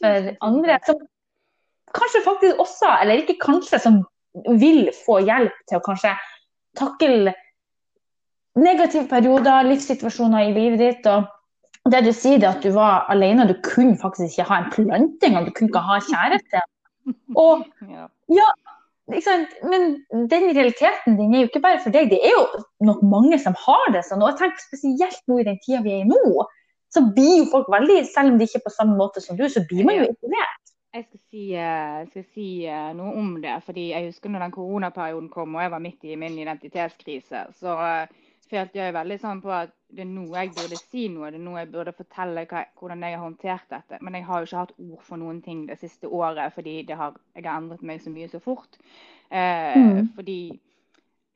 for 0.00 0.30
andre 0.46 0.80
som 0.88 0.98
kanskje 1.96 2.24
faktisk 2.26 2.62
også, 2.62 2.90
eller 3.02 3.22
ikke 3.22 3.38
kanskje, 3.42 3.80
som 3.82 4.00
vil 4.58 4.90
få 5.04 5.20
hjelp 5.26 5.54
til 5.68 5.78
å 5.78 5.84
kanskje 5.86 6.14
takle 6.78 7.34
negative 8.60 9.08
perioder, 9.10 9.68
livssituasjoner 9.68 10.48
i 10.48 10.56
livet 10.56 10.82
ditt. 10.82 11.06
og 11.06 11.28
det 11.88 12.02
du 12.04 12.12
sier, 12.12 12.38
er 12.42 12.50
at 12.52 12.64
du 12.64 12.74
var 12.76 13.06
alene, 13.12 13.48
du 13.48 13.56
kunne 13.64 13.96
faktisk 14.00 14.36
ikke 14.36 14.48
ha 14.50 14.58
en 14.60 14.72
plante 14.74 15.26
engang. 15.26 15.46
Du 15.48 15.54
kunne 15.56 15.70
ikke 15.72 15.86
ha 15.86 16.00
kjæreste. 16.10 16.64
Og, 17.44 17.64
ja, 17.88 18.50
Men 19.10 19.86
den 20.30 20.44
realiteten 20.54 21.16
din 21.18 21.34
er 21.34 21.40
jo 21.40 21.48
ikke 21.48 21.64
bare 21.64 21.80
for 21.82 21.90
deg, 21.90 22.12
det 22.12 22.20
er 22.22 22.30
jo 22.36 22.44
nok 22.86 23.00
mange 23.02 23.38
som 23.42 23.56
har 23.58 23.90
det 23.94 24.04
sånn. 24.06 24.22
Og 24.22 24.30
jeg 24.30 24.42
tenker 24.42 24.66
spesielt 24.68 25.22
nå 25.26 25.40
i 25.40 25.46
den 25.48 25.58
tida 25.64 25.80
vi 25.82 25.96
er 25.96 26.04
i 26.04 26.10
nå, 26.10 26.44
så 26.94 27.02
blir 27.16 27.40
jo 27.40 27.48
folk 27.50 27.70
veldig, 27.72 28.04
selv 28.12 28.34
om 28.34 28.38
de 28.38 28.46
ikke 28.46 28.60
er 28.60 28.66
på 28.66 28.74
samme 28.76 28.94
måte 28.98 29.22
som 29.24 29.38
du, 29.38 29.46
så 29.50 29.64
blir 29.66 29.88
man 29.88 29.98
jo 29.98 30.06
isolert. 30.10 30.56
jeg 30.94 31.04
skal 31.06 31.20
si, 31.30 31.42
eh, 31.54 31.98
skal 32.10 32.24
si 32.34 32.46
eh, 32.66 32.88
noe 32.98 33.12
om 33.18 33.34
det. 33.42 33.56
fordi 33.64 33.90
jeg 33.90 34.10
husker 34.10 34.30
når 34.30 34.46
den 34.46 34.54
koronaperioden 34.54 35.28
kom 35.30 35.54
og 35.54 35.62
jeg 35.62 35.70
var 35.70 35.82
midt 35.82 36.04
i 36.04 36.16
min 36.18 36.38
identitetskrise, 36.38 37.44
så 37.58 37.76
uh, 37.78 38.19
følte 38.50 38.80
jeg 38.80 38.94
veldig 38.94 39.18
sånn 39.22 39.42
på 39.42 39.52
at 39.54 39.72
det 39.90 40.04
er 40.04 40.10
nå 40.10 40.24
jeg 40.30 40.52
burde 40.54 40.78
si 40.78 41.06
noe, 41.10 41.30
det 41.32 41.40
er 41.40 41.44
nå 41.44 41.56
jeg 41.58 41.70
burde 41.72 41.94
fortelle 41.96 42.44
hva, 42.50 42.64
hvordan 42.78 43.04
jeg 43.06 43.16
har 43.16 43.24
håndtert 43.24 43.70
dette. 43.72 43.98
Men 44.06 44.16
jeg 44.18 44.26
har 44.28 44.40
jo 44.40 44.48
ikke 44.48 44.62
hatt 44.64 44.74
ord 44.78 45.04
for 45.06 45.22
noen 45.22 45.40
ting 45.44 45.64
det 45.68 45.78
siste 45.80 46.10
året 46.10 46.54
fordi 46.54 46.74
har, 46.90 47.16
jeg 47.34 47.46
har 47.46 47.56
endret 47.56 47.84
meg 47.86 48.02
så 48.02 48.12
mye 48.14 48.30
så 48.30 48.42
fort. 48.42 48.78
Eh, 49.30 49.76
mm. 49.78 50.10
Fordi 50.16 50.40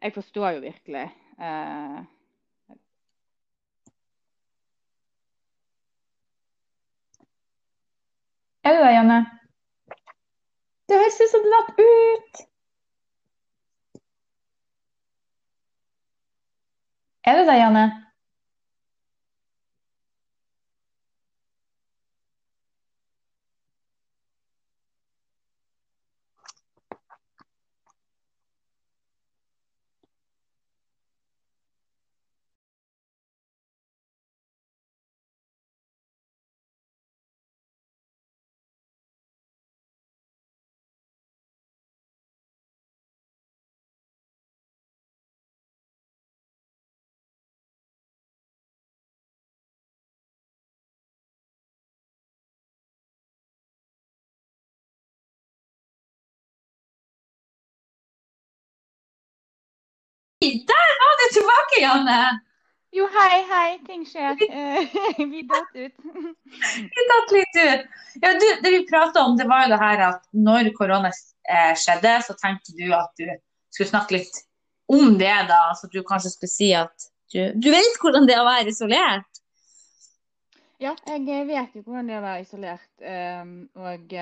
jeg 0.04 0.14
forstår 0.14 0.59
jo 0.59 0.64
virkelig. 0.66 1.06
eh, 1.38 2.00
er 8.64 8.76
du 8.76 8.80
der, 8.80 8.94
Janne? 8.94 9.21
Det 10.88 10.99
høres 11.00 11.21
ut 11.21 11.30
som 11.33 11.44
du 11.44 11.52
datt 11.52 11.78
ut. 11.80 12.44
Er 17.26 17.38
du 17.38 17.47
der, 60.71 60.97
var 61.03 61.21
du 61.21 61.27
tilbake, 61.37 61.81
Janne! 61.83 62.19
Jo, 62.95 63.09
hei, 63.11 63.41
hei. 63.51 63.71
Ting 63.87 64.05
skjer. 64.07 64.37
vi 65.33 65.43
datt 65.51 65.73
ut. 65.75 65.95
vi 66.95 67.07
datt 67.11 67.33
litt 67.35 67.57
ut. 67.59 67.89
Ja, 68.23 68.35
du, 68.39 68.47
det 68.63 68.71
vi 68.71 68.83
prata 68.87 69.25
om, 69.27 69.35
det 69.39 69.49
var 69.51 69.65
jo 69.65 69.73
det 69.73 69.81
her 69.83 70.03
at 70.13 70.29
når 70.47 70.71
korona 70.79 71.11
eh, 71.11 71.73
skjedde, 71.79 72.13
så 72.23 72.37
tenkte 72.39 72.77
du 72.79 72.87
at 72.95 73.11
du 73.19 73.27
skulle 73.75 73.91
snakke 73.91 74.21
litt 74.21 74.45
om 74.87 75.17
det, 75.19 75.35
da. 75.51 75.63
Så 75.75 75.91
du 75.91 76.05
kanskje 76.07 76.37
skulle 76.37 76.55
si 76.55 76.71
at 76.79 77.09
du, 77.35 77.41
du 77.59 77.73
vet 77.75 77.99
hvordan 77.99 78.29
det 78.31 78.37
er 78.37 78.45
å 78.45 78.47
være 78.47 78.71
isolert? 78.71 79.43
Ja, 80.83 80.95
jeg 81.09 81.49
vet 81.49 81.75
jo 81.75 81.83
hvordan 81.83 82.07
det 82.07 82.15
er 82.15 82.23
å 82.23 82.29
være 82.29 82.45
isolert. 82.47 82.91
Um, 83.03 83.55
og 83.81 84.15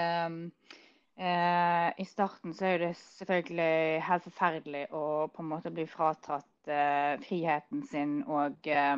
Eh, 1.16 1.88
I 2.00 2.04
starten 2.04 2.54
så 2.54 2.66
er 2.66 2.78
det 2.78 2.92
selvfølgelig 2.96 4.02
helt 4.06 4.24
forferdelig 4.24 4.86
å 4.96 5.28
på 5.28 5.42
en 5.42 5.50
måte 5.50 5.72
bli 5.74 5.84
fratatt 5.86 6.70
eh, 6.72 7.18
friheten 7.20 7.82
sin 7.84 8.14
og, 8.24 8.56
eh, 8.64 8.96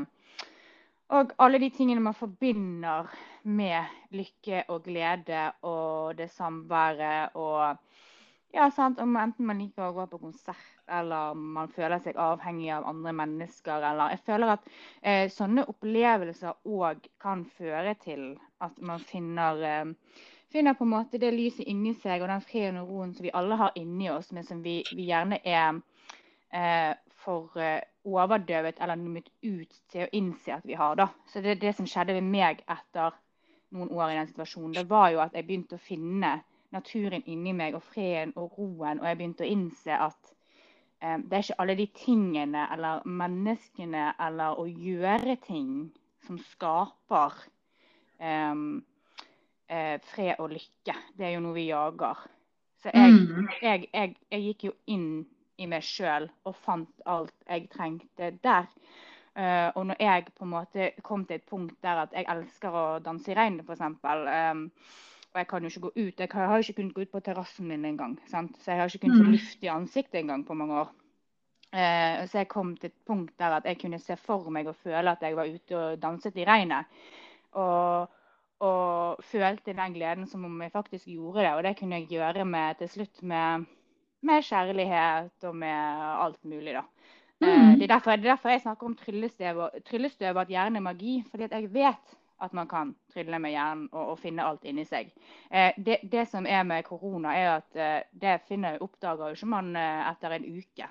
og 1.10 1.34
alle 1.42 1.58
de 1.58 1.72
tingene 1.74 2.04
man 2.04 2.14
forbinder 2.14 3.10
med 3.42 3.90
lykke 4.14 4.62
og 4.68 4.86
glede 4.86 5.48
og 5.66 6.14
det 6.20 6.30
samværet 6.30 7.34
og 7.34 7.82
ja, 8.54 8.70
sant, 8.70 9.02
om 9.02 9.16
Enten 9.18 9.50
man 9.50 9.58
liker 9.58 9.88
å 9.88 9.96
gå 9.96 10.06
på 10.12 10.22
konsert 10.22 10.73
eller 10.88 11.34
man 11.34 11.70
føler 11.72 12.02
seg 12.04 12.18
avhengig 12.20 12.70
av 12.74 12.86
andre 12.88 13.12
mennesker. 13.16 13.84
Eller 13.90 14.14
jeg 14.14 14.22
føler 14.26 14.54
at 14.56 14.68
eh, 15.02 15.24
sånne 15.32 15.66
opplevelser 15.70 16.60
òg 16.64 17.08
kan 17.22 17.44
føre 17.58 17.96
til 18.04 18.32
at 18.64 18.78
man 18.80 19.02
finner 19.02 19.64
eh, 19.64 20.22
finner 20.54 20.76
på 20.78 20.84
en 20.86 20.92
måte 20.92 21.18
det 21.18 21.32
lyset 21.34 21.66
inni 21.66 21.96
seg 21.98 22.22
og 22.22 22.30
den 22.30 22.44
freden 22.44 22.78
og 22.78 22.90
roen 22.92 23.14
som 23.14 23.26
vi 23.26 23.32
alle 23.34 23.58
har 23.58 23.74
inni 23.80 24.06
oss, 24.12 24.30
men 24.32 24.46
som 24.46 24.60
vi, 24.62 24.76
vi 24.94 25.08
gjerne 25.08 25.40
er 25.42 25.80
eh, 26.54 26.92
for 27.24 27.58
eh, 27.58 27.80
overdøvet 28.04 28.78
eller 28.78 29.00
nummet 29.00 29.30
ut 29.42 29.74
til 29.90 30.04
å 30.04 30.10
innse 30.12 30.54
at 30.54 30.66
vi 30.68 30.76
har. 30.78 30.94
da. 31.00 31.08
Så 31.32 31.42
det, 31.42 31.58
det 31.62 31.74
som 31.76 31.88
skjedde 31.90 32.14
med 32.20 32.30
meg 32.36 32.62
etter 32.70 33.16
noen 33.74 33.90
år 33.90 34.12
i 34.12 34.18
den 34.20 34.30
situasjonen, 34.30 34.76
det 34.76 34.86
var 34.90 35.10
jo 35.10 35.22
at 35.24 35.34
jeg 35.34 35.48
begynte 35.48 35.78
å 35.78 35.82
finne 35.82 36.36
naturen 36.74 37.24
inni 37.30 37.54
meg 37.56 37.74
og 37.74 37.82
freden 37.90 38.34
og 38.36 38.54
roen, 38.58 39.00
og 39.00 39.08
jeg 39.08 39.18
begynte 39.18 39.46
å 39.46 39.50
innse 39.50 39.98
at 40.06 40.33
det 41.00 41.36
er 41.36 41.42
ikke 41.42 41.60
alle 41.60 41.74
de 41.76 41.86
tingene 41.98 42.62
eller 42.72 43.02
menneskene 43.04 44.06
eller 44.24 44.60
å 44.60 44.64
gjøre 44.64 45.36
ting 45.44 45.90
som 46.24 46.38
skaper 46.40 47.36
um, 48.20 48.82
uh, 49.70 49.96
fred 50.12 50.40
og 50.40 50.54
lykke. 50.54 50.96
Det 51.16 51.28
er 51.28 51.36
jo 51.36 51.44
noe 51.44 51.56
vi 51.56 51.68
jager. 51.68 52.24
Så 52.82 52.92
jeg, 52.92 53.14
mm. 53.14 53.48
jeg, 53.62 53.88
jeg, 53.92 54.16
jeg 54.32 54.46
gikk 54.48 54.66
jo 54.68 54.74
inn 54.92 55.08
i 55.60 55.68
meg 55.70 55.84
sjøl 55.86 56.26
og 56.44 56.56
fant 56.64 57.04
alt 57.08 57.34
jeg 57.48 57.68
trengte 57.72 58.32
der. 58.44 58.68
Uh, 59.34 59.70
og 59.74 59.88
når 59.90 60.02
jeg 60.02 60.28
på 60.30 60.46
en 60.46 60.52
måte 60.52 60.90
kom 61.02 61.24
til 61.26 61.40
et 61.40 61.48
punkt 61.48 61.74
der 61.82 62.04
at 62.04 62.14
jeg 62.14 62.28
elsker 62.30 62.76
å 62.76 62.84
danse 63.02 63.32
i 63.32 63.36
regnet, 63.38 63.66
f.eks. 63.66 63.82
Um, 63.82 64.68
og 65.34 65.40
jeg 65.40 65.48
kan 65.50 65.62
jo 65.62 65.70
ikke 65.72 65.80
gå 65.80 65.92
ut. 65.96 66.20
Jeg 66.20 66.28
har 66.32 66.56
jo 66.56 66.62
ikke 66.62 66.76
kunnet 66.80 66.94
gå 66.94 67.00
ut 67.00 67.10
på 67.10 67.20
terrassen 67.20 67.68
min 67.68 67.84
engang. 67.84 68.18
Så 68.30 68.70
jeg 68.70 68.80
har 68.80 68.86
ikke 68.86 69.06
kunnet 69.06 69.18
få 69.18 69.24
mm. 69.24 69.32
luft 69.34 69.64
i 69.66 69.72
ansiktet 69.72 70.20
engang 70.20 70.46
på 70.46 70.54
mange 70.54 70.80
år. 70.80 70.92
Eh, 71.74 72.26
så 72.30 72.38
jeg 72.38 72.48
kom 72.48 72.76
til 72.76 72.92
et 72.92 73.00
punkt 73.06 73.32
der 73.38 73.56
at 73.56 73.64
jeg 73.66 73.80
kunne 73.80 73.98
se 73.98 74.16
for 74.16 74.50
meg 74.54 74.70
og 74.70 74.76
føle 74.76 75.10
at 75.10 75.22
jeg 75.22 75.36
var 75.36 75.50
ute 75.50 75.78
og 75.78 76.02
danset 76.02 76.36
i 76.38 76.44
regnet. 76.46 76.86
Og 77.52 78.08
og 78.64 79.22
følte 79.24 79.74
den 79.74 79.94
gleden 79.96 80.26
som 80.30 80.44
om 80.46 80.62
jeg 80.62 80.72
faktisk 80.72 81.08
gjorde 81.10 81.42
det. 81.42 81.52
Og 81.54 81.62
det 81.66 81.76
kunne 81.78 82.00
jeg 82.00 82.08
gjøre 82.08 82.44
med, 82.44 82.78
til 82.78 82.88
slutt 82.88 83.22
med, 83.22 83.66
med 84.22 84.42
kjærlighet 84.42 85.48
og 85.48 85.56
med 85.56 86.04
alt 86.24 86.44
mulig, 86.44 86.74
da. 86.78 86.84
Eh, 87.42 87.48
mm. 87.48 87.72
Det, 87.78 87.82
er 87.82 87.94
derfor, 87.96 88.16
det, 88.16 88.24
er 88.24 88.30
derfor, 88.34 88.48
jeg 88.48 88.62
snakker 88.62 88.86
om 88.86 88.96
tryllestøv, 88.96 89.62
tryllestøv 89.88 90.36
og 90.36 90.44
at 90.46 90.52
hjernen 90.54 90.76
er 90.76 90.86
magi. 90.86 91.16
Fordi 91.30 91.48
jeg 91.50 91.72
vet 91.74 92.14
at 92.42 92.52
man 92.52 92.68
kan 92.68 92.94
trylle 93.12 93.38
med 93.38 93.54
hjernen 93.54 93.86
og, 93.92 94.14
og 94.14 94.18
finne 94.18 94.44
alt 94.46 94.64
inni 94.66 94.84
seg. 94.88 95.12
Eh, 95.50 95.72
det, 95.76 96.00
det, 96.02 96.26
som 96.30 96.46
er 96.46 96.64
med 96.66 96.84
korona, 96.88 97.34
er 97.38 97.50
at 97.58 97.78
eh, 97.78 98.00
det 98.10 98.40
finner, 98.48 98.82
oppdager 98.82 99.30
jo 99.30 99.38
ikke 99.38 99.50
man 99.54 99.72
etter 99.76 100.36
en 100.36 100.46
uke. 100.58 100.90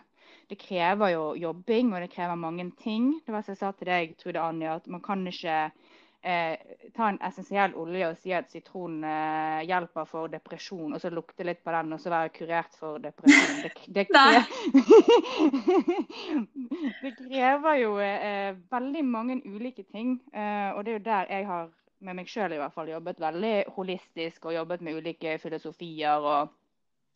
Det 0.49 0.59
krever 0.59 1.13
jo 1.13 1.23
jobbing, 1.39 1.93
og 1.93 2.01
det 2.03 2.11
krever 2.13 2.35
mange 2.39 2.65
ting. 2.79 3.13
Det 3.25 3.33
var 3.33 3.43
som 3.43 3.53
jeg 3.53 3.61
sa 3.61 3.71
til 3.77 3.89
deg, 3.89 4.15
Trude 4.19 4.41
Anja, 4.41 4.77
at 4.79 4.87
man 4.91 5.01
kan 5.03 5.23
ikke 5.27 5.57
eh, 6.23 6.55
ta 6.95 7.09
en 7.09 7.19
essensiell 7.27 7.75
olje 7.79 8.07
og 8.09 8.17
si 8.19 8.33
at 8.35 8.51
sitron 8.51 9.03
eh, 9.07 9.61
hjelper 9.67 10.07
for 10.09 10.31
depresjon, 10.31 10.95
og 10.95 11.01
så 11.01 11.11
lukte 11.13 11.45
litt 11.47 11.63
på 11.63 11.73
den 11.75 11.95
og 11.95 12.01
så 12.01 12.13
være 12.13 12.33
kurert 12.37 12.77
for 12.79 13.03
depresjon. 13.03 13.61
Det, 13.63 13.71
det, 13.97 14.07
krever, 14.11 14.43
det 17.03 17.13
krever 17.19 17.79
jo 17.81 17.95
eh, 18.03 18.51
veldig 18.71 19.05
mange 19.05 19.39
ulike 19.45 19.85
ting. 19.91 20.17
Eh, 20.33 20.69
og 20.73 20.83
det 20.83 20.93
er 20.93 20.99
jo 20.99 21.07
der 21.09 21.33
jeg 21.37 21.49
har 21.51 21.71
med 22.03 22.19
meg 22.19 22.27
sjøl 22.27 22.51
i 22.51 22.59
hvert 22.59 22.75
fall 22.75 22.89
jobbet 22.91 23.19
veldig 23.23 23.55
holistisk 23.77 24.49
og 24.49 24.57
jobbet 24.57 24.81
med 24.83 24.97
ulike 24.99 25.37
filosofier 25.39 26.25
og 26.33 26.51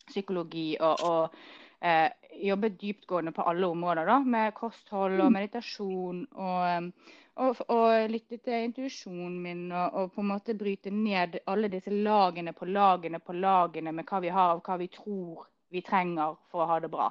psykologi. 0.08 0.76
og, 0.80 1.04
og 1.04 1.84
eh, 1.84 2.08
jobbet 2.48 2.80
dyptgående 2.80 3.32
på 3.32 3.42
alle 3.42 3.66
områder, 3.66 4.06
da, 4.06 4.18
med 4.18 4.54
kosthold 4.54 5.20
og 5.20 5.30
mm. 5.30 5.36
meditasjon. 5.38 6.26
Og, 6.32 6.92
og, 7.38 7.60
og 7.70 8.10
lytte 8.10 8.40
til 8.42 8.66
intuisjonen 8.66 9.36
min 9.42 9.60
og, 9.70 9.94
og, 9.94 10.10
på 10.14 10.22
en 10.24 10.30
måte 10.32 10.56
bryte 10.58 10.90
ned 10.90 11.38
alle 11.46 11.70
disse 11.72 11.92
lagene 11.92 12.54
på 12.56 12.66
lagene 12.68 13.20
på 13.22 13.36
lagene 13.36 13.94
med 13.94 14.08
hva 14.08 14.22
vi 14.24 14.32
har 14.34 14.56
og 14.56 14.64
hva 14.66 14.78
vi 14.80 14.88
tror 14.92 15.46
vi 15.72 15.84
trenger 15.84 16.34
for 16.50 16.64
å 16.64 16.70
ha 16.70 16.80
det 16.80 16.90
bra. 16.90 17.10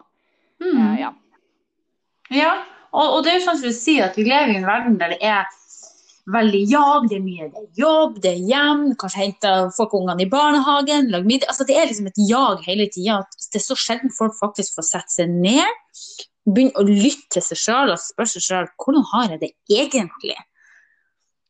Mm. 0.63 0.73
Uh, 0.73 0.95
ja. 0.97 1.13
ja, 2.33 2.53
og, 2.89 3.05
og, 3.05 3.19
det 3.23 3.31
er 3.31 3.39
jo 3.39 3.45
sånn 3.45 3.61
som 3.61 3.69
du 3.69 3.77
sier, 3.77 4.07
at 4.07 4.17
vi 4.17 4.25
lever 4.27 4.55
i 4.55 4.59
en 4.59 4.67
verden 4.67 4.97
der 4.99 5.13
det 5.13 5.19
er 5.21 5.45
veldig 6.33 6.63
jag, 6.67 7.05
det 7.07 7.19
er 7.19 7.23
mye 7.23 7.49
det 7.53 7.61
er 7.61 7.67
jobb, 7.79 8.17
det 8.23 8.31
er 8.33 8.47
hjem, 8.49 8.81
kanskje 8.99 9.21
hente 9.21 9.51
folk 9.77 9.93
ungene 9.95 10.25
i 10.25 10.31
barnehagen, 10.31 11.11
lage 11.13 11.29
middag. 11.29 11.51
Altså, 11.53 11.67
det 11.69 11.77
er 11.77 11.87
liksom 11.87 12.09
et 12.09 12.23
jag 12.27 12.65
hele 12.65 12.89
tida. 12.91 13.21
Det 13.47 13.61
er 13.61 13.63
så 13.63 13.77
sjelden 13.79 14.11
folk 14.17 14.35
faktisk 14.41 14.75
får 14.75 14.89
sette 14.89 15.19
seg 15.21 15.31
ned 15.31 16.25
begynne 16.53 16.79
å 16.79 16.85
lytte 16.87 17.37
til 17.37 17.45
seg 17.45 17.63
sjøl 17.63 17.95
og 17.95 18.01
spørre 18.01 18.33
seg 18.35 18.45
sjøl 18.45 18.69
hvordan 18.75 19.09
har 19.13 19.33
jeg 19.33 19.43
det 19.43 19.51
egentlig? 19.79 20.37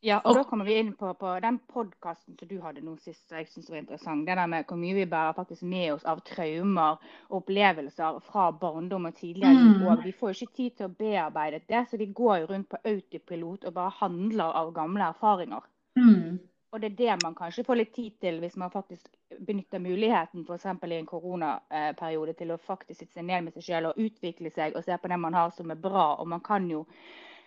Ja, 0.05 0.19
og, 0.21 0.29
og 0.29 0.35
da 0.37 0.43
kommer 0.45 0.67
vi 0.69 0.75
inn 0.77 0.91
på, 0.95 1.09
på 1.17 1.31
den 1.41 1.57
podkasten 1.73 2.35
som 2.37 2.49
du 2.49 2.59
hadde 2.61 2.83
nå 2.85 2.93
sist, 3.01 3.23
som 3.25 3.39
jeg 3.39 3.47
syns 3.49 3.71
var 3.71 3.79
interessant. 3.79 4.27
Det 4.27 4.35
der 4.37 4.49
med 4.51 4.67
hvor 4.69 4.77
mye 4.79 4.95
vi 4.95 5.07
bærer 5.09 5.33
faktisk 5.35 5.65
med 5.65 5.95
oss 5.95 6.05
av 6.05 6.21
traumer 6.27 6.99
og 7.31 7.39
opplevelser 7.41 8.19
fra 8.27 8.51
barndom 8.61 9.09
og 9.09 9.17
tidligere 9.17 9.57
mm. 9.57 9.87
Og 9.87 10.05
vi 10.05 10.13
får 10.19 10.33
jo 10.33 10.45
ikke 10.45 10.59
tid 10.59 10.77
til 10.77 10.87
å 10.87 10.93
bearbeide 11.01 11.63
det, 11.65 11.81
så 11.89 11.97
vi 11.97 12.11
går 12.19 12.43
jo 12.43 12.51
rundt 12.51 12.69
på 12.69 12.81
autopilot 12.93 13.65
og 13.65 13.75
bare 13.79 13.95
handler 13.97 14.61
av 14.61 14.71
gamle 14.75 15.09
erfaringer. 15.09 15.65
Mm. 15.97 16.37
Og 16.71 16.81
det 16.81 16.89
er 16.91 16.95
det 16.99 17.15
man 17.21 17.35
kanskje 17.35 17.63
får 17.63 17.77
litt 17.79 17.93
tid 17.95 18.17
til 18.19 18.39
hvis 18.43 18.57
man 18.59 18.71
faktisk 18.73 19.07
benytter 19.47 19.79
muligheten 19.79 20.43
f.eks. 20.43 20.65
i 20.65 20.97
en 20.97 21.05
koronaperiode 21.07 22.33
til 22.35 22.51
å 22.51 22.57
faktisk 22.59 22.99
sitte 22.99 23.13
seg 23.19 23.25
ned 23.29 23.45
med 23.45 23.55
seg 23.55 23.63
selv 23.69 23.91
og 23.93 24.01
utvikle 24.03 24.51
seg 24.51 24.75
og 24.75 24.83
se 24.83 24.97
på 24.99 25.07
det 25.11 25.19
man 25.23 25.33
har 25.37 25.53
som 25.55 25.71
er 25.71 25.79
bra. 25.79 26.09
Og 26.19 26.27
man 26.27 26.43
kan 26.43 26.67
jo, 26.69 26.83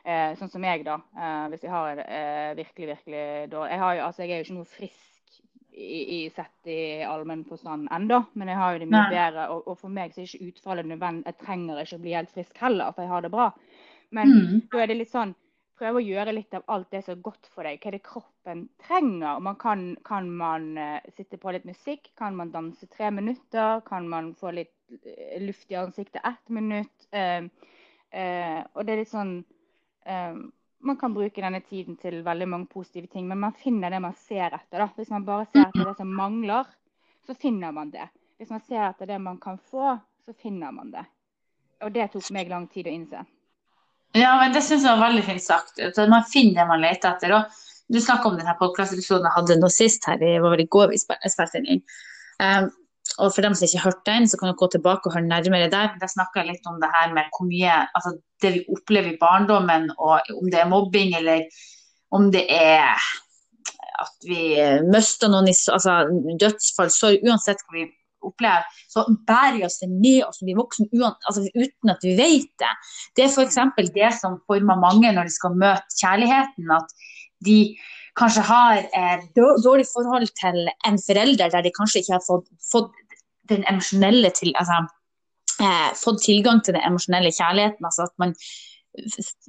eh, 0.05 0.33
sånn 0.41 0.49
som 0.53 0.65
jeg, 0.65 0.85
da, 0.89 0.97
eh, 1.17 1.47
hvis 1.53 1.67
jeg 1.67 1.75
har 1.75 2.01
eh, 2.07 2.55
virkelig, 2.57 2.89
virkelig 2.95 3.25
dårlig 3.53 3.71
jeg, 3.75 3.83
har 3.85 3.95
jo, 3.99 4.07
altså, 4.07 4.23
jeg 4.25 4.31
er 4.33 4.41
jo 4.41 4.49
ikke 4.49 4.59
noe 4.61 4.71
frisk 4.73 5.37
i, 5.71 6.01
i 6.17 6.31
sett 6.35 6.67
i 6.73 6.79
allmenn 7.07 7.45
forstand 7.49 7.89
ennå, 7.93 8.23
men 8.41 8.49
jeg 8.51 8.57
har 8.63 8.73
jo 8.73 8.81
det 8.83 8.89
mye 8.89 9.05
Nei. 9.05 9.13
bedre. 9.13 9.45
Og, 9.53 9.69
og 9.69 9.79
for 9.79 9.93
meg 9.93 10.13
så 10.17 10.25
er 10.25 10.33
ikke 10.33 10.49
utfallet 10.55 10.89
nødvendig. 10.89 11.29
Jeg 11.29 11.45
trenger 11.45 11.85
ikke 11.85 12.01
å 12.01 12.03
bli 12.09 12.17
helt 12.17 12.33
frisk 12.35 12.59
heller, 12.65 12.91
for 12.97 13.05
jeg 13.05 13.13
har 13.13 13.23
det 13.29 13.31
bra. 13.37 13.51
Men 14.11 14.33
Mm. 14.33 14.61
da 14.73 14.81
er 14.83 14.89
det 14.91 14.97
litt 14.99 15.13
sånn 15.13 15.37
prøve 15.81 16.01
å 16.01 16.05
gjøre 16.05 16.35
litt 16.37 16.55
av 16.57 16.67
alt 16.73 16.91
det 16.93 17.03
som 17.07 17.17
er 17.17 17.25
godt 17.25 17.49
for 17.55 17.67
deg. 17.67 17.81
Hva 17.81 17.91
er 17.91 17.97
det 17.97 18.05
kroppen 18.07 18.63
trenger? 18.85 19.41
Man 19.45 19.57
kan, 19.61 19.85
kan 20.07 20.29
man 20.37 20.71
eh, 20.79 21.09
sitte 21.17 21.41
på 21.41 21.55
litt 21.55 21.67
musikk? 21.69 22.13
Kan 22.21 22.37
man 22.37 22.53
danse 22.53 22.89
tre 22.93 23.11
minutter? 23.15 23.81
Kan 23.87 24.09
man 24.13 24.35
få 24.39 24.53
litt 24.59 24.75
eh, 25.01 25.39
luft 25.43 25.73
i 25.73 25.79
ansiktet 25.81 26.21
ett 26.25 26.53
minutt? 26.53 27.09
Eh, 27.17 27.49
eh, 28.13 28.61
og 28.75 28.85
det 28.85 28.95
er 28.95 29.03
litt 29.03 29.13
sånn 29.13 29.39
eh, 30.05 30.37
Man 30.81 30.97
kan 31.01 31.13
bruke 31.13 31.43
denne 31.45 31.61
tiden 31.61 31.99
til 32.01 32.23
veldig 32.25 32.47
mange 32.49 32.71
positive 32.73 33.11
ting, 33.13 33.27
men 33.29 33.41
man 33.43 33.57
finner 33.57 33.93
det 33.93 34.01
man 34.01 34.17
ser 34.17 34.49
etter. 34.57 34.81
da. 34.81 34.89
Hvis 34.97 35.11
man 35.13 35.27
bare 35.27 35.49
ser 35.51 35.67
etter 35.67 35.91
det 35.91 35.99
som 35.99 36.15
mangler, 36.17 36.69
så 37.29 37.37
finner 37.37 37.75
man 37.77 37.93
det. 37.93 38.07
Hvis 38.41 38.53
man 38.53 38.65
ser 38.65 38.87
etter 38.87 39.11
det 39.11 39.19
man 39.21 39.37
kan 39.41 39.61
få, 39.71 39.99
så 40.25 40.33
finner 40.41 40.73
man 40.73 40.93
det. 40.95 41.05
Og 41.85 41.93
det 41.93 42.09
tok 42.13 42.33
meg 42.33 42.49
lang 42.49 42.65
tid 42.73 42.89
å 42.89 42.97
innse. 42.97 43.27
Ja, 44.17 44.35
men 44.41 44.55
det 44.55 44.65
syns 44.67 44.83
jeg 44.83 44.97
var 44.97 45.07
veldig 45.07 45.23
fint 45.27 45.45
sagt. 45.45 45.81
Man 46.11 46.27
finner 46.27 46.63
det 46.63 46.69
man 46.71 46.83
leter 46.83 47.13
etter. 47.13 47.37
Og 47.39 47.95
du 47.95 48.01
snakka 48.03 48.31
om 48.31 48.39
denne 48.39 48.57
podkastepisoden 48.59 49.29
jeg 49.29 49.37
hadde 49.37 49.59
nå 49.61 49.71
sist 49.73 50.07
her, 50.07 50.19
det 50.21 50.37
var 50.43 50.55
vel 50.55 50.65
i 50.65 50.71
går 50.71 50.93
vi 50.93 51.01
spilte 51.01 51.47
den 51.57 51.69
inn. 51.77 51.83
Um, 52.41 52.69
og 53.19 53.33
for 53.35 53.45
dem 53.45 53.57
som 53.59 53.67
ikke 53.67 53.81
har 53.83 53.91
hørt 53.91 54.05
den, 54.07 54.29
så 54.31 54.39
kan 54.39 54.51
du 54.51 54.59
gå 54.59 54.69
tilbake 54.71 55.09
og 55.09 55.17
høre 55.17 55.27
nærmere 55.27 55.71
der. 55.73 55.97
Der 56.01 56.11
snakka 56.11 56.41
jeg 56.41 56.55
litt 56.55 56.69
om 56.71 56.79
det 56.83 56.91
her 56.95 57.11
med 57.15 57.27
hvor 57.35 57.49
mye 57.49 57.81
Altså 57.99 58.15
det 58.43 58.53
vi 58.55 58.63
opplever 58.73 59.13
i 59.13 59.19
barndommen, 59.21 59.91
og 59.99 60.31
om 60.37 60.47
det 60.53 60.63
er 60.63 60.71
mobbing 60.71 61.17
eller 61.19 61.43
om 62.15 62.31
det 62.33 62.47
er 62.55 62.95
at 64.01 64.25
vi 64.25 64.55
mister 64.89 65.29
noen 65.29 65.51
i 65.51 65.55
altså, 65.73 65.99
dødsfall, 66.41 66.93
sorg, 66.95 67.27
uansett 67.27 67.61
hva 67.67 67.77
vi 67.77 67.89
opplever, 68.27 68.67
så 68.91 69.05
bærer 69.27 69.65
oss 69.67 69.81
det 69.83 69.91
med 69.93 70.25
oss 70.27 70.41
som 70.41 70.51
vi 70.51 70.57
voksne 70.59 70.89
altså, 71.01 71.47
uten 71.55 71.95
at 71.95 72.05
vi 72.07 72.17
vet 72.19 72.51
det. 72.63 72.73
Det 73.17 73.27
er 73.27 73.33
f.eks. 73.33 73.59
det 73.95 74.13
som 74.19 74.41
former 74.47 74.81
mange 74.81 75.13
når 75.13 75.31
de 75.31 75.35
skal 75.35 75.57
møte 75.57 76.01
kjærligheten, 76.01 76.71
at 76.77 76.95
de 77.47 77.59
kanskje 78.19 78.45
har 78.45 78.81
eh, 79.01 79.27
dårlig 79.37 79.87
forhold 79.89 80.29
til 80.41 80.69
en 80.89 80.99
forelder 81.07 81.53
der 81.53 81.65
de 81.65 81.73
kanskje 81.77 82.03
ikke 82.03 82.19
har 82.19 82.25
fått, 82.27 82.49
fått 82.73 82.97
den 83.51 83.65
emosjonelle 83.71 84.31
til, 84.37 84.53
altså, 84.61 84.83
eh, 85.63 85.89
fått 86.05 86.23
tilgang 86.27 86.61
til 86.65 86.77
den 86.77 86.85
emosjonelle 86.87 87.33
kjærligheten. 87.35 87.87
Altså 87.87 88.09
at 88.09 88.15
man 88.19 88.35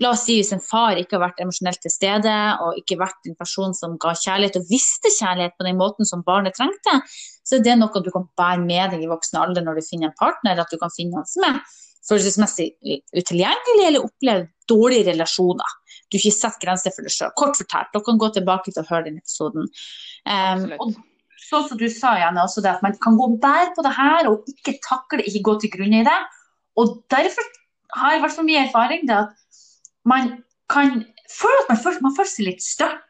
La 0.03 0.11
oss 0.11 0.27
si 0.27 0.35
hvis 0.37 0.51
en 0.53 0.61
far 0.61 0.99
ikke 1.01 1.17
har 1.17 1.23
vært 1.23 1.39
emosjonelt 1.41 1.81
til 1.81 1.91
stede 1.91 2.33
og 2.61 2.77
ikke 2.77 2.99
vært 3.01 3.29
en 3.29 3.37
person 3.39 3.73
som 3.73 3.95
ga 4.01 4.13
kjærlighet 4.13 4.59
og 4.59 4.67
visste 4.69 5.09
kjærlighet 5.15 5.55
på 5.57 5.65
den 5.65 5.79
måten 5.79 6.07
som 6.07 6.21
barnet 6.27 6.53
trengte, 6.57 6.99
så 7.41 7.57
er 7.57 7.63
det 7.65 7.77
noe 7.79 8.03
du 8.05 8.11
kan 8.13 8.27
bære 8.37 8.61
med 8.61 8.93
deg 8.93 9.05
i 9.05 9.09
voksen 9.09 9.39
alder 9.41 9.65
når 9.65 9.79
du 9.79 9.87
finner 9.87 10.11
en 10.11 10.19
partner, 10.19 10.61
at 10.61 10.69
du 10.69 10.77
kan 10.81 10.93
finne 10.93 11.17
noen 11.17 11.29
som 11.29 11.47
er 11.49 11.57
følelsesmessig 12.07 12.67
utilgjengelig 13.17 13.85
eller 13.87 14.05
opplever 14.05 14.47
dårlige 14.69 15.09
relasjoner. 15.11 15.77
Du 16.11 16.17
ikke 16.19 16.33
setter 16.35 16.65
grenser 16.65 16.93
for 16.95 17.07
deg 17.07 17.13
sjøl. 17.13 17.33
Kort 17.37 17.57
fortalt, 17.59 17.91
dere 17.93 18.05
kan 18.05 18.19
gå 18.21 18.29
tilbake 18.35 18.73
til 18.73 18.83
å 18.83 18.89
høre 18.89 19.07
den 19.09 19.21
episoden. 19.21 19.69
Um, 20.25 20.67
og 20.77 20.93
sånn 21.47 21.65
som 21.69 21.79
du 21.79 21.87
sa, 21.93 22.15
Janne, 22.21 22.45
også 22.45 22.63
det 22.63 22.75
at 22.75 22.85
man 22.85 22.97
kan 23.01 23.17
gå 23.19 23.29
og 23.29 23.39
bære 23.41 23.73
på 23.77 23.85
det 23.85 23.95
her 23.97 24.29
og 24.29 24.45
ikke 24.53 24.77
takle, 24.85 25.25
ikke 25.25 25.43
gå 25.49 25.57
til 25.63 25.73
grunne 25.77 26.01
i 26.01 26.07
det. 26.07 26.19
Og 26.79 27.01
derfor 27.11 27.47
har 27.95 28.15
i 28.15 28.19
hvert 28.23 28.31
fall 28.35 28.45
mye 28.47 28.65
erfaring 28.67 29.07
til 29.07 29.15
at 29.17 29.29
man 30.05 30.43
kan 30.69 31.03
føle 31.31 31.59
at 31.63 31.69
man 31.69 31.77
føler, 31.83 32.01
man 32.01 32.15
føler 32.17 32.29
seg 32.31 32.45
litt 32.47 32.63
stuck. 32.63 33.07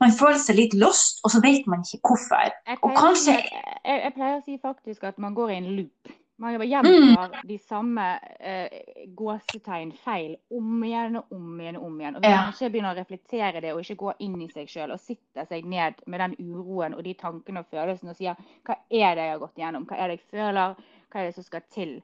Man 0.00 0.12
føler 0.14 0.38
seg 0.38 0.56
litt 0.56 0.74
lost, 0.78 1.20
og 1.24 1.30
så 1.34 1.40
vet 1.42 1.66
man 1.66 1.80
ikke 1.82 1.98
hvorfor. 2.08 2.50
Jeg 2.66 2.78
Og 2.82 2.90
pleier, 2.90 3.00
kanskje- 3.00 3.38
jeg, 3.84 4.02
jeg 4.04 4.12
pleier 4.14 4.36
å 4.38 4.44
si 4.44 4.58
faktisk 4.62 5.04
at 5.04 5.18
man 5.18 5.34
går 5.34 5.50
i 5.50 5.56
en 5.56 5.72
loop. 5.76 6.12
Man 6.38 6.56
gjentar 6.66 7.30
de 7.46 7.56
samme 7.62 8.04
eh, 8.40 8.68
gåsetegn 9.14 9.92
feil 10.04 10.32
om 10.50 10.82
igjen 10.82 11.16
og 11.20 11.30
om 11.36 11.60
igjen 11.62 11.76
og 11.78 11.84
om 11.86 12.00
igjen. 12.00 12.16
Og 12.16 12.22
hvis 12.24 12.30
Ja. 12.30 12.40
man 12.42 12.52
ikke 12.52 12.70
begynner 12.74 12.94
å 12.94 12.98
reflektere 12.98 13.60
det 13.62 13.72
og 13.72 13.80
ikke 13.84 13.96
gå 14.02 14.12
inn 14.26 14.40
i 14.42 14.48
seg 14.50 14.66
sjøl 14.68 14.90
og 14.92 15.00
sitte 15.00 15.46
seg 15.48 15.64
ned 15.64 15.94
med 16.06 16.20
den 16.20 16.34
uroen 16.40 16.94
og 16.94 17.04
de 17.04 17.14
tankene 17.14 17.62
og 17.62 17.66
følelsene 17.70 18.10
og 18.10 18.16
sier 18.18 18.34
hva 18.66 18.76
er 18.90 19.14
det 19.14 19.24
jeg 19.28 19.30
har 19.30 19.38
gått 19.38 19.58
igjennom, 19.62 19.86
hva 19.86 19.96
er 19.98 20.08
det 20.08 20.18
jeg 20.18 20.26
føler, 20.34 20.74
hva 21.10 21.20
er 21.20 21.24
det 21.30 21.34
som 21.36 21.44
skal 21.46 21.62
til. 21.70 22.02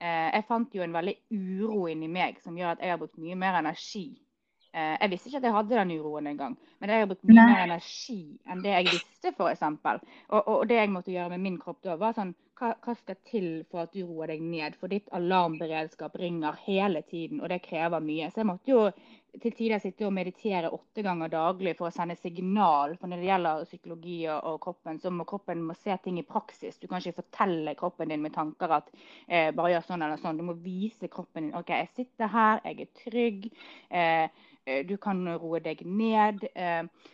Eh, 0.00 0.28
jeg 0.34 0.44
fant 0.48 0.74
jo 0.76 0.84
en 0.84 0.92
veldig 0.92 1.14
uro 1.32 1.86
inni 1.88 2.08
meg 2.12 2.40
som 2.44 2.56
gjør 2.58 2.74
at 2.74 2.82
jeg 2.84 2.92
har 2.92 3.00
brukt 3.00 3.16
mye 3.20 3.36
mer 3.38 3.60
energi. 3.62 4.06
Eh, 4.76 4.96
jeg 5.00 5.12
visste 5.12 5.30
ikke 5.30 5.40
at 5.40 5.46
jeg 5.48 5.56
hadde 5.56 5.78
den 5.78 5.94
uroen 5.96 6.26
engang, 6.28 6.56
men 6.80 6.92
jeg 6.92 7.04
har 7.04 7.08
brukt 7.08 7.24
mye 7.24 7.38
Nei. 7.38 7.46
mer 7.52 7.62
energi 7.64 8.18
enn 8.44 8.64
det 8.64 8.74
jeg 8.74 8.90
visste, 8.90 9.32
f.eks. 9.32 9.62
Og, 9.62 10.02
og, 10.36 10.50
og 10.58 10.66
det 10.68 10.82
jeg 10.82 10.92
måtte 10.92 11.14
gjøre 11.14 11.32
med 11.32 11.44
min 11.46 11.56
kropp 11.62 11.80
da, 11.86 11.96
var 12.00 12.16
sånn 12.18 12.34
hva, 12.56 12.72
hva 12.82 12.94
skal 12.96 13.18
til 13.28 13.48
for 13.70 13.84
at 13.84 13.92
du 13.92 14.02
roer 14.06 14.32
deg 14.32 14.42
ned? 14.44 14.76
For 14.80 14.92
ditt 14.92 15.08
alarmberedskap 15.16 16.16
ringer 16.20 16.56
hele 16.64 17.02
tiden, 17.06 17.42
og 17.42 17.50
det 17.52 17.62
krever 17.66 18.02
mye. 18.04 18.30
Så 18.32 18.42
jeg 18.42 18.48
måtte 18.48 18.72
jo 18.72 18.82
til 19.42 19.52
tider 19.52 19.80
sitte 19.82 20.06
og 20.06 20.14
meditere 20.16 20.70
åtte 20.72 21.04
ganger 21.04 21.28
daglig 21.32 21.74
for 21.76 21.88
å 21.88 21.94
sende 21.94 22.16
signal. 22.16 22.96
For 23.00 23.10
når 23.10 23.20
det 23.20 23.28
gjelder 23.28 23.66
psykologi 23.68 24.18
og, 24.32 24.56
kroppen, 24.64 25.00
så 25.02 25.12
må 25.12 25.26
kroppen 25.28 25.64
må 25.66 25.76
se 25.76 25.96
ting 26.04 26.20
i 26.20 26.26
praksis. 26.26 26.78
Du 26.80 26.86
kan 26.88 27.02
ikke 27.02 27.20
fortelle 27.20 27.76
kroppen 27.78 28.12
din 28.12 28.24
med 28.24 28.34
tanker 28.36 28.78
at 28.78 28.88
eh, 28.94 29.50
bare 29.56 29.74
gjør 29.74 29.90
sånn 29.90 30.06
eller 30.06 30.22
sånn. 30.22 30.40
Du 30.40 30.46
må 30.48 30.56
vise 30.62 31.10
kroppen 31.12 31.50
din 31.50 31.58
OK, 31.58 31.74
jeg 31.74 31.92
sitter 31.98 32.32
her, 32.32 32.62
jeg 32.64 32.86
er 32.86 32.94
trygg. 33.02 33.50
Eh, 33.90 34.46
eh, 34.64 34.80
du 34.88 34.96
kan 35.02 35.20
roe 35.36 35.60
deg 35.64 35.84
ned. 35.84 36.48
Eh, 36.54 37.12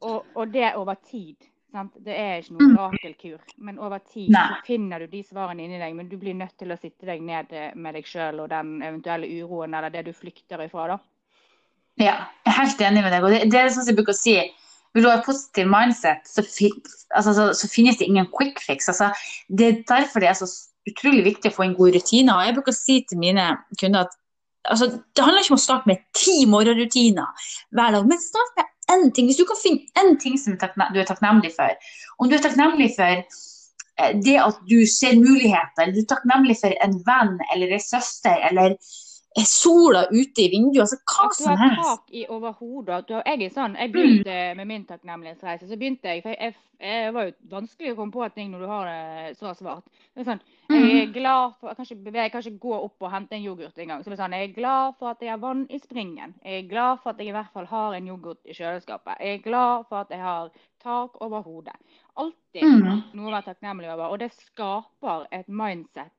og, 0.00 0.30
og 0.34 0.54
det 0.54 0.70
over 0.78 1.02
tid. 1.10 1.50
Sant? 1.74 1.96
Det 2.06 2.14
er 2.14 2.36
ikke 2.38 2.54
noen 2.54 2.76
rakelkur, 2.78 3.54
men 3.66 3.80
over 3.82 3.98
tid 4.06 4.30
så 4.30 4.60
finner 4.66 5.02
du 5.02 5.08
de 5.10 5.24
svarene 5.26 5.64
inni 5.64 5.80
deg. 5.80 5.96
Men 5.98 6.06
du 6.06 6.14
blir 6.20 6.36
nødt 6.38 6.54
til 6.60 6.70
å 6.70 6.78
sitte 6.78 7.08
deg 7.08 7.24
ned 7.26 7.50
eh, 7.50 7.72
med 7.74 7.96
deg 7.98 8.06
sjøl 8.06 8.44
og 8.44 8.52
den 8.52 8.76
eventuelle 8.78 9.26
uroen 9.40 9.74
eller 9.74 9.90
det 9.90 10.04
du 10.06 10.12
flykter 10.14 10.62
ifra. 10.62 10.92
da. 10.94 11.00
Ja, 11.98 12.14
jeg 12.44 12.52
er 12.52 12.58
helt 12.60 12.84
enig 12.86 13.02
med 13.02 13.10
deg. 13.16 13.26
Og 13.26 13.34
det, 13.34 13.40
det 13.50 13.58
er 13.58 13.72
sånn 13.74 13.86
som 13.86 13.90
jeg 13.90 13.98
bruker 13.98 14.14
å 14.14 14.20
si. 14.20 14.36
Vil 14.94 15.02
du 15.02 15.10
ha 15.10 15.16
et 15.18 15.26
positivt 15.26 15.70
mindset, 15.72 16.30
så, 16.30 16.44
fin, 16.46 16.76
altså, 17.10 17.34
så, 17.34 17.48
så 17.58 17.70
finnes 17.70 17.98
det 17.98 18.06
ingen 18.06 18.30
quick 18.30 18.62
fix. 18.62 18.86
Altså, 18.92 19.10
det 19.50 19.66
er 19.66 19.80
derfor 19.88 20.22
det 20.22 20.30
er 20.30 20.38
så 20.38 20.46
utrolig 20.86 21.24
viktig 21.26 21.50
å 21.50 21.56
få 21.56 21.66
inn 21.66 21.74
gode 21.74 21.98
rutiner. 21.98 22.36
Og 22.36 22.46
jeg 22.46 22.54
bruker 22.60 22.74
å 22.74 22.78
si 22.78 23.00
til 23.08 23.18
mine 23.18 23.48
kunder 23.80 24.06
at 24.06 24.14
altså, 24.70 24.92
det 24.94 25.26
handler 25.26 25.42
ikke 25.42 25.56
om 25.56 25.58
å 25.58 25.64
starte 25.64 25.90
med 25.90 26.06
ti 26.14 26.36
morgenrutiner 26.50 27.50
hver 27.74 27.98
dag, 27.98 28.06
men 28.06 28.22
start 28.22 28.54
med 28.60 28.70
én 28.94 29.10
ting. 29.12 29.28
Hvis 29.28 29.40
du 29.40 29.46
kan 29.48 29.60
finne 29.62 30.02
én 30.02 30.14
ting 30.22 30.38
som 30.40 30.56
du 30.56 30.98
er 31.00 31.08
takknemlig 31.08 31.52
for, 31.56 31.74
om 32.18 32.30
du 32.30 32.36
er 32.36 32.44
takknemlig 32.44 32.90
for 32.96 33.22
eh, 33.22 34.12
det 34.26 34.36
at 34.42 34.60
du 34.70 34.78
ser 34.86 35.18
muligheter, 35.20 35.82
eller 35.82 35.94
du 35.94 36.02
er 36.04 36.12
takknemlig 36.14 36.56
for 36.62 36.76
en 36.86 37.00
venn 37.08 37.38
eller 37.54 37.74
en 37.74 37.86
søster, 37.88 38.36
eller 38.50 38.78
eh, 39.36 39.42
sola 39.44 40.04
ute 40.12 40.42
i 40.44 40.48
vinduet, 40.52 40.80
altså 40.84 40.96
hva 41.02 41.24
At 41.26 41.30
du 41.38 41.42
som 41.42 41.56
har 41.56 41.68
helst. 41.68 41.82
tak 41.88 42.14
i 42.14 42.26
over 42.28 42.52
hodet. 42.52 42.94
at 42.94 43.06
du 43.08 43.14
har- 43.14 43.22
Jeg 43.26 43.42
er 43.42 43.50
sånn, 43.50 43.76
jeg 43.76 43.92
begynte 43.92 44.56
med 44.56 44.66
min 44.66 44.84
takknemlighetsreise. 44.84 45.68
Så 45.68 45.76
begynte 45.76 46.02
jeg, 46.04 46.22
for 46.22 46.28
jeg, 46.38 46.54
jeg 46.80 47.12
var 47.14 47.24
jo 47.24 47.32
vanskelig 47.48 47.92
å 47.92 47.96
komme 47.96 48.12
på 48.12 48.34
ting 48.34 48.50
når 48.52 48.58
du 48.60 48.66
har 48.66 48.84
det 48.86 49.36
så 49.38 49.54
svart. 49.56 49.84
Det 50.14 50.26
er 50.26 50.30
sånn, 50.32 50.40
Jeg 50.70 51.08
er 51.08 51.12
glad 51.12 51.52
for 51.60 51.68
Jeg 51.68 51.76
kan 51.76 51.84
ikke 51.84 52.04
bevege, 52.04 52.22
jeg 52.22 52.32
kan 52.32 52.42
ikke 52.42 52.58
gå 52.60 52.72
opp 52.84 53.02
og 53.02 53.10
hente 53.10 53.32
en 53.32 53.42
yoghurt 53.42 53.76
engang. 53.78 54.00
Så 54.02 54.04
det 54.10 54.18
er 54.18 54.22
sånn, 54.24 54.32
jeg 54.32 54.50
er 54.50 54.54
glad 54.54 54.94
for 54.98 55.10
at 55.10 55.20
jeg 55.20 55.30
har 55.30 55.38
vann 55.38 55.66
i 55.70 55.78
springen. 55.78 56.34
Jeg 56.44 56.64
er 56.64 56.68
glad 56.68 57.00
for 57.02 57.10
at 57.10 57.18
jeg 57.18 57.28
i 57.28 57.32
hvert 57.32 57.52
fall 57.52 57.66
har 57.66 57.92
en 57.94 58.06
yoghurt 58.06 58.38
i 58.46 58.52
kjøleskapet. 58.54 59.18
Jeg 59.20 59.38
er 59.40 59.42
glad 59.42 59.84
for 59.88 59.96
at 60.00 60.08
jeg 60.10 60.20
har 60.20 60.50
tak 60.82 61.10
over 61.20 61.42
hodet. 61.42 61.74
Alltid 62.16 62.62
Mm. 62.62 63.02
noe 63.14 63.30
å 63.30 63.32
være 63.42 63.54
takknemlig 63.54 63.92
over. 63.92 64.10
Og 64.12 64.18
det 64.20 64.32
skaper 64.32 65.26
et 65.32 65.48
mindset 65.48 66.10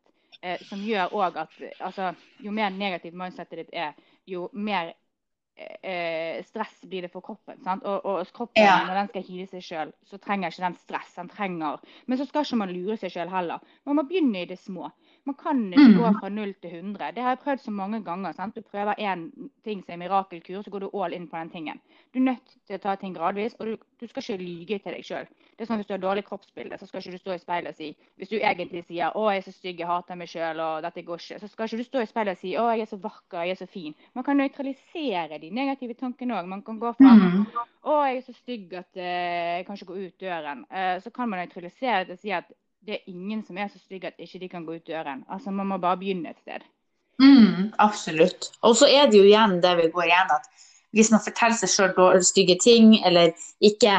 eh, 0.46 0.62
som 0.70 0.84
gjør 0.86 1.16
òg 1.18 1.40
at 1.42 1.58
altså, 1.80 2.12
jo 2.46 2.54
mer 2.54 2.70
negativt 2.76 3.18
mindsetet 3.18 3.64
ditt 3.64 3.74
er, 3.74 3.98
jo 4.30 4.46
mer 4.54 4.94
eh, 5.58 6.44
stress 6.46 6.82
blir 6.86 7.06
det 7.06 7.12
for 7.14 7.24
kroppen. 7.26 7.62
Sant? 7.64 7.84
Og, 7.88 8.06
og 8.06 8.32
kroppen, 8.36 8.64
Ja. 8.64 8.82
når 8.88 9.00
den 9.00 9.12
skal 9.12 9.24
hile 9.30 9.48
seg 9.52 9.64
sjøl, 9.64 9.94
så 10.10 10.20
trenger 10.22 10.52
ikke 10.52 10.66
den 10.66 10.78
stress. 10.84 11.14
Den 11.16 11.30
trenger 11.32 11.80
Men 12.06 12.18
så 12.20 12.26
skal 12.30 12.46
ikke 12.46 12.62
man 12.64 12.74
lure 12.76 12.98
seg 12.98 13.14
sjøl 13.14 13.32
heller. 13.32 13.60
Man 13.86 13.96
må 14.00 14.04
begynne 14.10 14.42
i 14.44 14.50
det 14.50 14.60
små. 14.60 14.92
Man 15.26 15.36
kan 15.36 15.74
ikke 15.74 15.88
Mm. 15.90 15.98
gå 15.98 16.20
fra 16.20 16.30
0 16.30 16.54
til 16.62 16.70
100. 16.72 17.12
Det 17.16 17.24
har 17.24 17.30
jeg 17.30 17.40
prøvd 17.40 17.60
så 17.60 17.72
mange 17.72 18.04
ganger. 18.04 18.32
sant? 18.34 18.56
Du 18.56 18.62
prøver 18.62 18.94
én 19.00 19.32
ting 19.64 19.84
som 19.84 19.94
er 19.94 19.98
mirakelkur, 20.08 20.62
så 20.64 20.70
går 20.70 20.80
du 20.80 20.90
all 21.04 21.14
in 21.14 21.28
på 21.28 21.38
den 21.38 21.50
tingen. 21.50 21.80
Du 22.14 22.20
er 22.20 22.24
nødt 22.24 22.46
til 22.68 22.76
å 22.76 22.82
ta 22.82 22.96
ting 22.96 23.16
gradvis, 23.16 23.56
og 23.60 23.66
du, 23.66 23.78
du 24.02 24.08
skal 24.08 24.22
ikke 24.22 24.44
lyge 24.44 24.80
til 24.84 24.94
deg 24.94 25.04
sjøl. 25.04 25.26
Det 25.58 25.68
sånn 25.68 25.78
Hvis 25.78 25.88
du 25.88 25.94
har 25.94 25.98
dårlig 26.04 26.26
kroppsbilde, 26.26 26.78
så 26.78 26.86
skal 26.88 27.00
ikke 27.02 27.12
du 27.12 27.18
stå 27.18 27.32
i 27.34 27.38
speilet 27.40 27.68
og 27.70 27.76
si 27.76 27.96
Hvis 28.18 28.30
du 28.30 28.36
egentlig 28.38 28.86
sier 28.86 29.10
'Å, 29.16 29.32
jeg 29.32 29.38
er 29.38 29.42
så 29.42 29.54
stygg, 29.54 29.80
jeg 29.80 29.88
hater 29.88 30.16
meg 30.16 30.28
sjøl, 30.28 30.60
og 30.60 30.84
dette 30.84 31.02
går 31.02 31.18
ikke', 31.18 31.40
så 31.40 31.48
skal 31.50 31.66
ikke 31.66 31.78
du 31.78 31.84
stå 31.84 32.00
i 32.02 32.06
speilet 32.06 32.32
og 32.32 32.38
si 32.38 32.54
'Å, 32.54 32.70
jeg 32.78 32.82
er 32.82 32.86
så 32.86 32.98
vakker, 33.02 33.42
jeg 33.42 33.50
er 33.50 33.66
så 33.66 33.68
fin'. 33.68 33.96
Man 34.14 34.24
kan 34.24 34.38
nøytralisere 34.38 35.40
de 35.42 35.50
negative 35.50 35.94
tankene 35.96 36.34
òg. 36.38 36.46
Man 36.48 36.62
kan 36.62 36.80
gå 36.80 36.92
fra 36.96 37.16
Mm. 37.16 37.46
'Å, 37.84 38.06
jeg 38.08 38.18
er 38.18 38.22
så 38.22 38.34
stygg 38.34 38.74
at 38.74 38.92
uh, 38.96 39.58
jeg 39.58 39.66
kan 39.66 39.76
ikke 39.76 39.86
gå 39.86 40.06
ut 40.06 40.18
døren'. 40.22 40.66
uh, 40.72 41.00
så 41.02 41.10
kan 41.12 41.30
man 41.30 41.40
nøytralisere 41.40 42.04
det 42.06 42.12
og 42.12 42.20
si 42.20 42.30
at 42.32 42.46
det 42.86 42.98
er 42.98 43.12
ingen 43.12 43.44
som 43.46 43.58
er 43.58 43.70
så 43.72 43.80
stygge 43.80 44.12
at 44.12 44.20
ikke 44.22 44.40
de 44.40 44.50
kan 44.50 44.66
gå 44.66 44.78
ut 44.78 44.88
døren. 44.88 45.24
Altså, 45.30 45.52
Man 45.52 45.68
må 45.68 45.78
bare 45.78 45.98
begynne 45.98 46.30
et 46.30 46.40
sted. 46.42 46.66
Mm, 47.20 47.72
absolutt. 47.80 48.52
Og 48.62 48.76
så 48.76 48.88
er 48.92 49.10
det 49.10 49.18
jo 49.18 49.24
igjen 49.24 49.62
det 49.64 49.78
vi 49.78 49.92
går 49.94 50.10
igjen 50.10 50.34
at 50.36 50.50
hvis 50.96 51.12
man 51.12 51.24
forteller 51.24 51.58
seg 51.60 51.72
sjøl 51.72 52.24
stygge 52.24 52.58
ting, 52.64 52.96
eller 53.06 53.34
ikke 53.60 53.98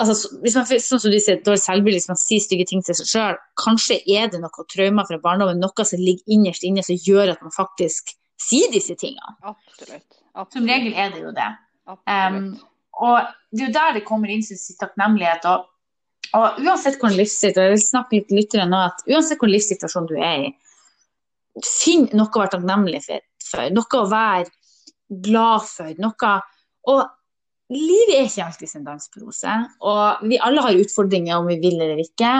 altså, 0.00 0.28
hvis 0.42 0.56
man, 0.58 0.66
Sånn 0.68 1.00
som 1.00 1.12
du 1.12 1.18
sier, 1.20 1.40
dårlig 1.44 1.62
selvbilde, 1.62 2.00
hvis 2.00 2.10
man 2.10 2.20
sier 2.20 2.42
stygge 2.42 2.66
ting 2.68 2.84
til 2.84 2.96
seg 2.98 3.08
sjøl, 3.08 3.38
kanskje 3.60 4.00
er 4.16 4.28
det 4.32 4.42
noe 4.42 4.66
traumer 4.72 5.08
fra 5.08 5.20
barndommen, 5.22 5.62
noe 5.62 5.88
som 5.88 6.02
ligger 6.02 6.36
innerst 6.36 6.66
inne 6.68 6.84
som 6.84 6.98
gjør 6.98 7.34
at 7.34 7.44
man 7.44 7.54
faktisk 7.54 8.12
sier 8.40 8.72
disse 8.74 8.96
tingene. 9.00 9.36
Absolutt. 9.46 10.20
Som 10.52 10.68
regel 10.68 10.96
er 10.98 11.14
det 11.14 11.22
jo 11.22 11.32
det. 11.36 11.50
Absolutt. 11.86 12.64
Og 13.04 13.30
det 13.50 13.62
er 13.62 13.68
jo 13.68 13.74
der 13.74 13.96
det 13.96 14.04
kommer 14.06 14.30
inn 14.30 14.44
sin 14.46 14.78
takknemlighet. 14.78 15.46
Og, 15.50 15.64
og 16.34 16.60
uansett 16.64 16.98
hvordan 16.98 17.18
livssituasjon, 17.20 17.64
jeg 17.68 17.74
vil 17.76 17.84
snakke 17.84 18.18
litt 18.18 18.34
lyttere 18.34 18.66
nå, 18.68 18.80
at 18.90 19.04
uansett 19.06 19.38
hvilken 19.38 19.54
livssituasjon 19.54 20.08
du 20.10 20.16
er 20.18 20.48
i, 20.48 20.52
finn 21.62 22.08
noe 22.12 22.26
å 22.26 22.42
være 22.42 22.56
takknemlig 22.56 23.02
for, 23.06 23.68
noe 23.74 24.00
å 24.00 24.08
være 24.10 24.50
glad 25.24 25.68
for, 25.68 25.92
noe 26.02 26.32
Og 26.90 27.04
livet 27.72 28.16
er 28.16 28.26
ikke 28.26 28.48
alltid 28.48 28.74
en 28.80 28.90
dans 28.90 29.08
på 29.08 29.22
roser, 29.22 29.64
og 29.80 30.26
vi 30.28 30.40
alle 30.42 30.64
har 30.64 30.82
utfordringer 30.82 31.38
om 31.38 31.48
vi 31.52 31.60
vil 31.62 31.80
eller 31.80 32.02
ikke. 32.02 32.34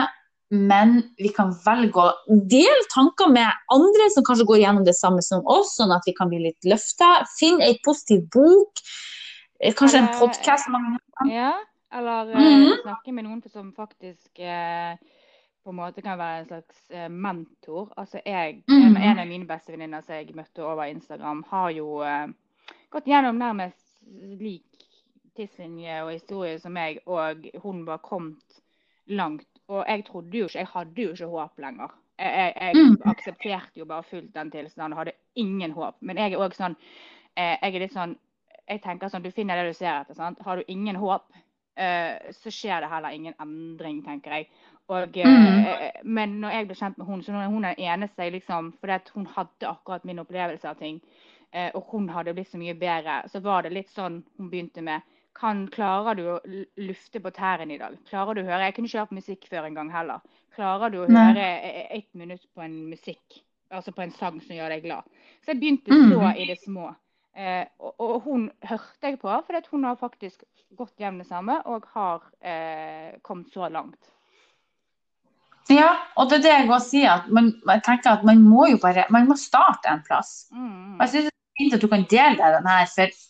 Men 0.53 0.99
vi 1.17 1.31
kan 1.33 1.49
velge 1.65 2.03
å 2.03 2.35
dele 2.51 2.83
tanker 2.93 3.31
med 3.33 3.49
andre 3.73 4.09
som 4.13 4.23
kanskje 4.27 4.45
går 4.45 4.59
gjennom 4.61 4.85
det 4.85 4.93
samme 4.93 5.23
som 5.25 5.41
oss, 5.49 5.73
sånn 5.79 5.93
at 5.95 6.05
vi 6.05 6.13
kan 6.13 6.29
bli 6.29 6.43
litt 6.43 6.67
løfta. 6.69 7.23
Finn 7.39 7.63
ei 7.65 7.79
positiv 7.85 8.27
bok. 8.35 8.83
eh, 9.59 9.73
Kanskje 9.73 10.03
en 10.03 10.11
podkast. 10.19 10.69
Ja, 11.31 11.55
eller 11.95 12.25
mm. 12.35 12.61
Mhm. 12.63 12.81
snakke 12.83 13.13
med 13.13 13.23
noen 13.25 13.41
som 13.49 13.71
faktisk 13.73 14.39
eh, 14.39 14.95
på 15.63 15.69
en 15.73 15.75
måte 15.79 16.01
kan 16.05 16.17
være 16.19 16.39
en 16.43 16.45
slags 16.49 16.91
eh, 16.91 17.09
mentor. 17.09 17.89
Altså 17.97 18.19
jeg, 18.25 18.63
en, 18.69 18.93
Mhm. 18.93 18.97
en 19.01 19.19
av 19.19 19.27
mine 19.27 19.47
beste 19.49 19.71
venninner 19.73 20.01
som 20.05 20.15
jeg 20.15 20.35
møtte 20.35 20.63
over 20.63 20.85
Instagram, 20.91 21.43
har 21.49 21.69
jo 21.71 22.01
eh, 22.05 22.27
gått 22.91 23.05
gjennom 23.09 23.37
nærmest 23.39 23.81
lik 24.39 24.63
tidslinje 25.35 26.03
og 26.05 26.11
historie 26.13 26.59
som 26.59 26.71
meg, 26.73 26.99
og 27.07 27.47
hun 27.63 27.85
var 27.85 27.97
kommet 27.97 28.61
langt. 29.07 29.47
Og 29.67 29.83
jeg 29.87 30.05
trodde 30.05 30.37
jo 30.37 30.45
ikke, 30.45 30.59
jeg 30.61 30.67
hadde 30.73 31.01
jo 31.01 31.11
ikke 31.15 31.27
håp 31.31 31.57
lenger. 31.59 31.89
Jeg, 32.19 32.31
jeg, 32.37 32.53
jeg 32.61 32.75
Mhm. 32.75 33.01
aksepterte 33.11 33.79
jo 33.79 33.85
bare 33.85 34.03
fullt 34.03 34.33
den 34.33 34.51
tilstanden 34.51 34.93
og 34.93 34.97
hadde 34.99 35.11
ingen 35.35 35.71
håp. 35.71 35.95
Men 36.01 36.17
jeg 36.17 36.33
er 36.33 36.37
òg 36.39 36.53
sånn 36.55 36.75
eh, 37.37 37.57
Jeg 37.61 37.75
er 37.75 37.79
litt 37.79 37.93
sånn 37.93 38.15
jeg 38.69 38.81
tenker 38.81 39.09
sånn, 39.09 39.21
Du 39.21 39.31
finner 39.31 39.55
det 39.55 39.67
du 39.69 39.73
ser 39.73 40.01
etter. 40.01 40.15
sant? 40.15 40.39
Har 40.41 40.55
du 40.57 40.63
ingen 40.67 40.95
håp, 40.95 41.21
eh, 41.35 41.41
så 42.31 42.51
skjer 42.51 42.81
det 42.81 42.89
heller 42.89 43.09
ingen 43.15 43.33
endring, 43.41 44.03
tenker 44.05 44.31
jeg. 44.31 44.47
Og, 44.87 45.17
eh, 45.17 45.25
Mhm. 45.25 45.91
Men 46.03 46.39
når 46.41 46.51
jeg 46.51 46.67
ble 46.67 46.75
kjent 46.75 46.97
med 46.97 47.07
hun, 47.07 47.21
så 47.23 47.31
hun 47.49 47.65
er 47.65 47.73
den 47.75 47.85
eneste 47.85 48.23
jeg 48.23 48.31
liksom 48.33 48.73
Fordi 48.79 49.11
hun 49.15 49.25
hadde 49.25 49.67
akkurat 49.67 50.05
min 50.05 50.19
opplevelse 50.19 50.65
av 50.69 50.75
ting, 50.77 51.01
eh, 51.53 51.71
og 51.73 51.83
hun 51.91 52.07
hadde 52.09 52.33
blitt 52.33 52.51
så 52.51 52.57
mye 52.57 52.73
bedre, 52.77 53.23
så 53.27 53.41
var 53.41 53.63
det 53.63 53.73
litt 53.73 53.89
sånn 53.89 54.23
hun 54.37 54.49
begynte 54.51 54.81
med 54.83 55.01
kan, 55.35 55.67
Klarer 55.67 56.15
du 56.15 56.23
å 56.23 56.39
lufte 56.77 57.19
på 57.19 57.31
tærne 57.31 57.73
i 57.73 57.77
dag? 57.77 57.97
Klarer 58.09 58.35
du 58.35 58.41
å 58.41 58.45
høre 58.45 58.59
Jeg 58.65 58.75
kunne 58.75 58.87
ikke 58.87 58.99
hørt 58.99 59.11
musikk 59.11 59.47
før 59.49 59.65
en 59.65 59.73
gang 59.75 59.89
heller. 59.91 60.21
Klarer 60.55 60.89
du 60.91 60.99
å 61.03 61.09
Nei. 61.09 61.33
høre 61.33 61.61
eh, 61.63 61.97
ett 61.97 62.13
minutt 62.13 62.45
på 62.55 62.61
en 62.61 62.89
musikk, 62.89 63.41
altså 63.71 63.91
på 63.91 64.01
en 64.03 64.11
sang 64.11 64.39
som 64.39 64.55
gjør 64.55 64.69
deg 64.69 64.83
glad? 64.83 65.03
Så 65.43 65.51
jeg 65.51 65.59
begynte 65.59 65.91
så 65.91 66.21
så 66.21 66.35
i 66.37 66.45
det 66.45 66.59
små. 66.63 66.95
Eh, 67.35 67.65
og, 67.83 67.93
og 67.99 68.19
hun 68.23 68.49
hørte 68.63 69.09
jeg 69.09 69.19
på, 69.19 69.27
for 69.27 69.71
hun 69.73 69.83
har 69.83 69.97
faktisk 69.99 70.45
gått 70.75 70.93
gjennom 70.99 71.19
det 71.19 71.27
samme 71.27 71.57
og 71.67 71.87
har 71.95 72.21
eh, 72.39 73.17
kommet 73.23 73.51
så 73.51 73.67
langt. 73.69 73.99
Ja, 75.69 75.89
og 76.15 76.29
det 76.29 76.39
er 76.39 76.43
det 76.45 76.53
jeg 76.53 76.69
òg 76.69 76.81
sier, 76.85 77.11
at 77.19 77.29
man, 77.33 77.49
jeg 77.65 77.83
tenker 77.87 78.13
at 78.13 78.25
man 78.27 78.43
må 78.45 78.67
jo 78.69 78.77
bare 78.81 79.07
man 79.13 79.25
må 79.27 79.37
starte 79.39 79.89
en 79.89 80.03
plass. 80.05 80.45
Mm. 80.53 80.99
Jeg 81.01 81.11
synes 81.11 81.27
det 81.27 81.33
er 81.33 81.61
fint 81.61 81.77
at 81.77 81.83
du 81.83 81.89
kan 81.91 82.05
dele 82.11 82.37
deg 82.39 82.57
den 82.59 82.69
her, 82.69 82.91
for 82.93 83.21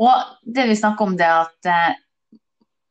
Og 0.00 0.54
det 0.56 0.68
vi 0.70 0.78
snakker 0.78 1.04
om, 1.04 1.16
det 1.18 1.28
at 1.28 1.68
eh, 1.68 1.98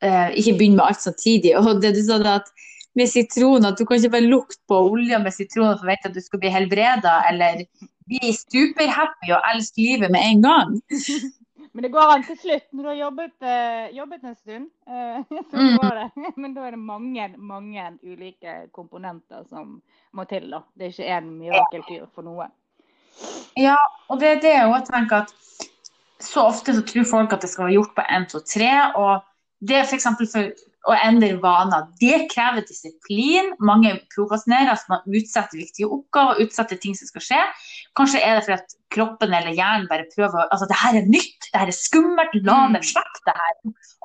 eh, 0.06 0.36
ikke 0.38 0.58
begynne 0.60 0.78
med 0.78 0.86
alt 0.86 1.02
samtidig. 1.02 1.56
Og 1.58 1.82
det 1.82 1.96
du 1.96 2.04
sa 2.06 2.20
da 2.22 2.36
at 2.40 2.52
med 2.96 3.10
sitron, 3.10 3.66
at 3.66 3.80
du 3.80 3.86
kan 3.86 3.98
ikke 3.98 4.14
bare 4.18 4.30
lukte 4.30 4.62
på 4.68 4.78
olja 4.92 5.20
med 5.24 5.34
sitron 5.34 5.74
og 5.74 5.82
forvente 5.82 6.10
at 6.10 6.16
du 6.16 6.22
skal 6.22 6.42
bli 6.42 6.52
helbreda, 6.54 7.16
eller 7.32 7.64
bli 8.10 8.32
superhappy 8.39 9.32
og 9.36 9.45
elske 9.54 9.86
livet 9.86 10.12
med 10.13 10.26
en 10.26 10.41
gang. 10.45 10.76
Men 11.74 11.86
det 11.86 11.91
går 11.93 12.12
an 12.15 12.24
til 12.26 12.38
slutt. 12.41 12.65
Når 12.74 12.84
du 12.84 12.89
har 12.89 12.95
jobbet, 12.98 13.34
uh, 13.45 13.98
jobbet 13.98 14.24
en 14.26 14.36
stund, 14.36 14.69
Uh, 14.89 15.19
så 15.52 15.58
Mm. 15.62 15.76
går 15.78 15.91
det. 16.00 16.08
Men 16.41 16.54
da 16.56 16.65
er 16.65 16.72
det 16.74 16.80
mange, 16.82 17.28
mange 17.38 17.84
ulike 18.04 18.56
komponenter 18.74 19.43
som 19.50 19.82
må 20.13 20.26
til. 20.26 20.50
da. 20.50 20.63
Det 20.74 20.88
er 20.88 20.95
ikke 20.95 21.17
én 21.19 21.30
mirakelkur 21.38 22.08
for 22.15 22.26
noe. 22.26 22.50
Ja, 23.58 23.76
og 24.10 24.19
det 24.19 24.28
er 24.32 24.41
det 24.41 24.56
jeg 24.56 24.84
tenker 24.88 25.26
at 25.28 25.34
så 26.19 26.48
ofte 26.50 26.74
så 26.76 26.82
tror 26.88 27.06
folk 27.08 27.34
at 27.34 27.41
det 27.41 27.50
skal 27.50 27.67
være 27.67 27.78
gjort 27.78 27.93
på 27.95 28.04
1, 28.17 28.28
2, 28.32 28.39
3, 28.39 28.72
og 28.95 29.22
det 29.60 29.76
er 29.78 29.86
f.eks. 29.88 30.08
for 30.34 30.52
å 30.89 30.97
endre 30.97 31.36
vaner. 31.41 31.88
Det 32.02 32.28
krever 32.32 32.65
disiplin. 32.67 33.52
Mange 33.63 33.95
prokrastinerer, 34.13 34.71
altså 34.73 34.95
man 34.95 35.19
utsetter 35.19 35.62
viktige 35.62 35.89
oppgaver, 35.89 36.41
utsetter 36.45 36.80
ting 36.82 36.97
som 36.97 37.10
skal 37.12 37.25
skje. 37.25 37.41
Kanskje 37.99 38.23
er 38.23 38.38
det 38.39 38.45
fordi 38.47 38.58
at 38.58 38.78
kroppen 38.95 39.36
eller 39.36 39.54
hjernen 39.54 39.89
bare 39.91 40.08
prøver 40.15 40.41
å 40.43 40.47
Altså, 40.49 40.69
det 40.69 40.80
her 40.82 40.97
er 40.97 41.12
nytt, 41.12 41.52
det 41.52 41.62
her 41.62 41.69
er 41.69 41.78
skummelt, 41.78 42.34
la 42.41 42.58
Mm. 42.67 42.73
dem 42.73 42.88
slippe 42.89 43.21
det 43.28 43.38
her. 43.38 43.54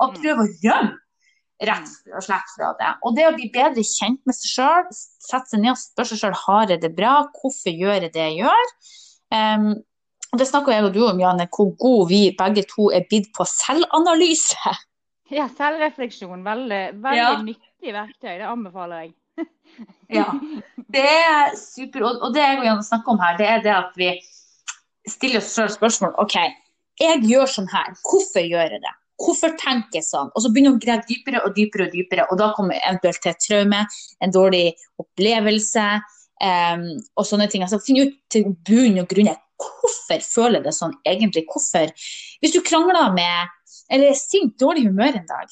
Og 0.01 0.15
prøve 0.21 0.45
å 0.45 0.53
rømme 0.65 0.99
rett 1.63 1.89
og 2.13 2.23
slett 2.23 2.49
fra 2.55 2.73
det. 2.79 2.91
Og 3.03 3.15
det 3.15 3.27
å 3.29 3.33
bli 3.35 3.49
bedre 3.53 3.83
kjent 3.83 4.21
med 4.27 4.35
seg 4.35 4.51
sjøl, 4.57 4.87
sette 4.91 5.49
seg 5.53 5.61
ned 5.63 5.71
og 5.71 5.79
spørre 5.79 6.11
seg 6.11 6.19
sjøl 6.19 6.39
har 6.45 6.67
jeg 6.73 6.81
det 6.83 6.95
bra, 6.95 7.13
hvorfor 7.39 7.71
gjør 7.71 8.01
jeg 8.01 8.13
det 8.13 8.25
jeg 8.25 8.41
gjør. 8.43 8.73
Um, 9.31 9.69
det 10.35 10.47
snakker 10.49 10.73
jeg 10.75 10.83
og 10.83 10.93
du 10.95 11.01
om, 11.07 11.19
Janne, 11.21 11.47
hvor 11.47 11.71
gode 11.79 12.09
vi 12.09 12.21
begge 12.35 12.65
to 12.67 12.89
er 12.91 13.05
blitt 13.09 13.31
på 13.35 13.47
selvanalyse. 13.47 14.75
Ja, 15.33 15.47
selvrefleksjon. 15.57 16.43
Veldig, 16.45 16.81
veldig 17.01 17.17
Ja. 17.17 17.29
nyttig 17.41 17.93
verktøy. 17.95 18.33
Det 18.37 18.49
anbefaler 18.49 19.05
jeg. 19.05 19.13
Ja, 20.13 20.27
det 20.93 21.01
er 21.03 21.55
super. 21.59 22.03
Og, 22.05 22.21
og 22.23 22.33
det 22.35 22.43
jeg 22.43 22.59
vil 22.61 22.83
snakke 22.85 23.11
om 23.11 23.19
her, 23.19 23.37
det 23.39 23.47
er 23.49 23.63
det 23.65 23.73
at 23.73 23.97
vi 23.99 24.11
stiller 25.09 25.41
oss 25.41 25.49
selv 25.57 25.73
spørsmål. 25.73 26.13
OK, 26.21 26.37
jeg 27.01 27.23
gjør 27.25 27.49
sånn 27.49 27.67
her. 27.71 27.89
Hvorfor 28.05 28.45
gjør 28.45 28.69
jeg 28.75 28.83
det? 28.85 28.93
Hvorfor 29.19 29.55
tenker 29.59 29.99
jeg 29.99 30.05
sånn? 30.07 30.29
Og 30.35 30.43
så 30.43 30.51
begynner 30.53 30.75
å 30.75 30.79
grave 30.79 31.03
dypere 31.09 31.41
og 31.43 31.55
dypere, 31.57 31.87
og 31.87 31.95
dypere, 31.95 32.27
og 32.31 32.39
da 32.39 32.51
kommer 32.55 32.79
eventuelt 32.83 33.21
til 33.23 33.31
et 33.33 33.41
traume, 33.43 33.81
en 34.21 34.35
dårlig 34.35 34.63
opplevelse 35.01 35.85
um, 36.43 36.85
og 37.15 37.27
sånne 37.27 37.49
ting. 37.51 37.63
Altså 37.65 37.79
Finn 37.83 38.01
ut 38.03 38.15
til 38.31 38.49
bunn 38.67 39.01
og 39.03 39.09
grunn 39.11 39.31
hvorfor 39.55 40.19
føler 40.19 40.59
jeg 40.59 40.65
det 40.67 40.75
sånn 40.75 40.95
egentlig. 41.07 41.45
Hvorfor? 41.51 41.91
Hvis 42.43 42.55
du 42.55 42.59
krangler 42.65 43.13
med 43.15 43.53
eller 43.89 44.11
er 44.11 44.17
sint, 44.19 44.55
dårlig 44.59 44.87
humør 44.87 45.19
en 45.19 45.29
dag, 45.29 45.51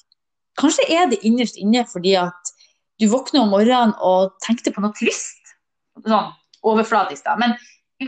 kanskje 0.59 0.85
er 0.93 1.09
det 1.11 1.21
innerst 1.25 1.57
inne 1.61 1.85
fordi 1.89 2.15
at 2.19 2.53
du 3.01 3.07
våkner 3.09 3.43
om 3.43 3.53
morgenen 3.53 3.95
og 4.05 4.35
tenkte 4.45 4.73
på 4.73 4.83
noe 4.83 4.93
trist. 4.97 5.53
Sånn 6.05 6.31
overflatisk, 6.63 7.25
da. 7.25 7.35
Men 7.39 7.55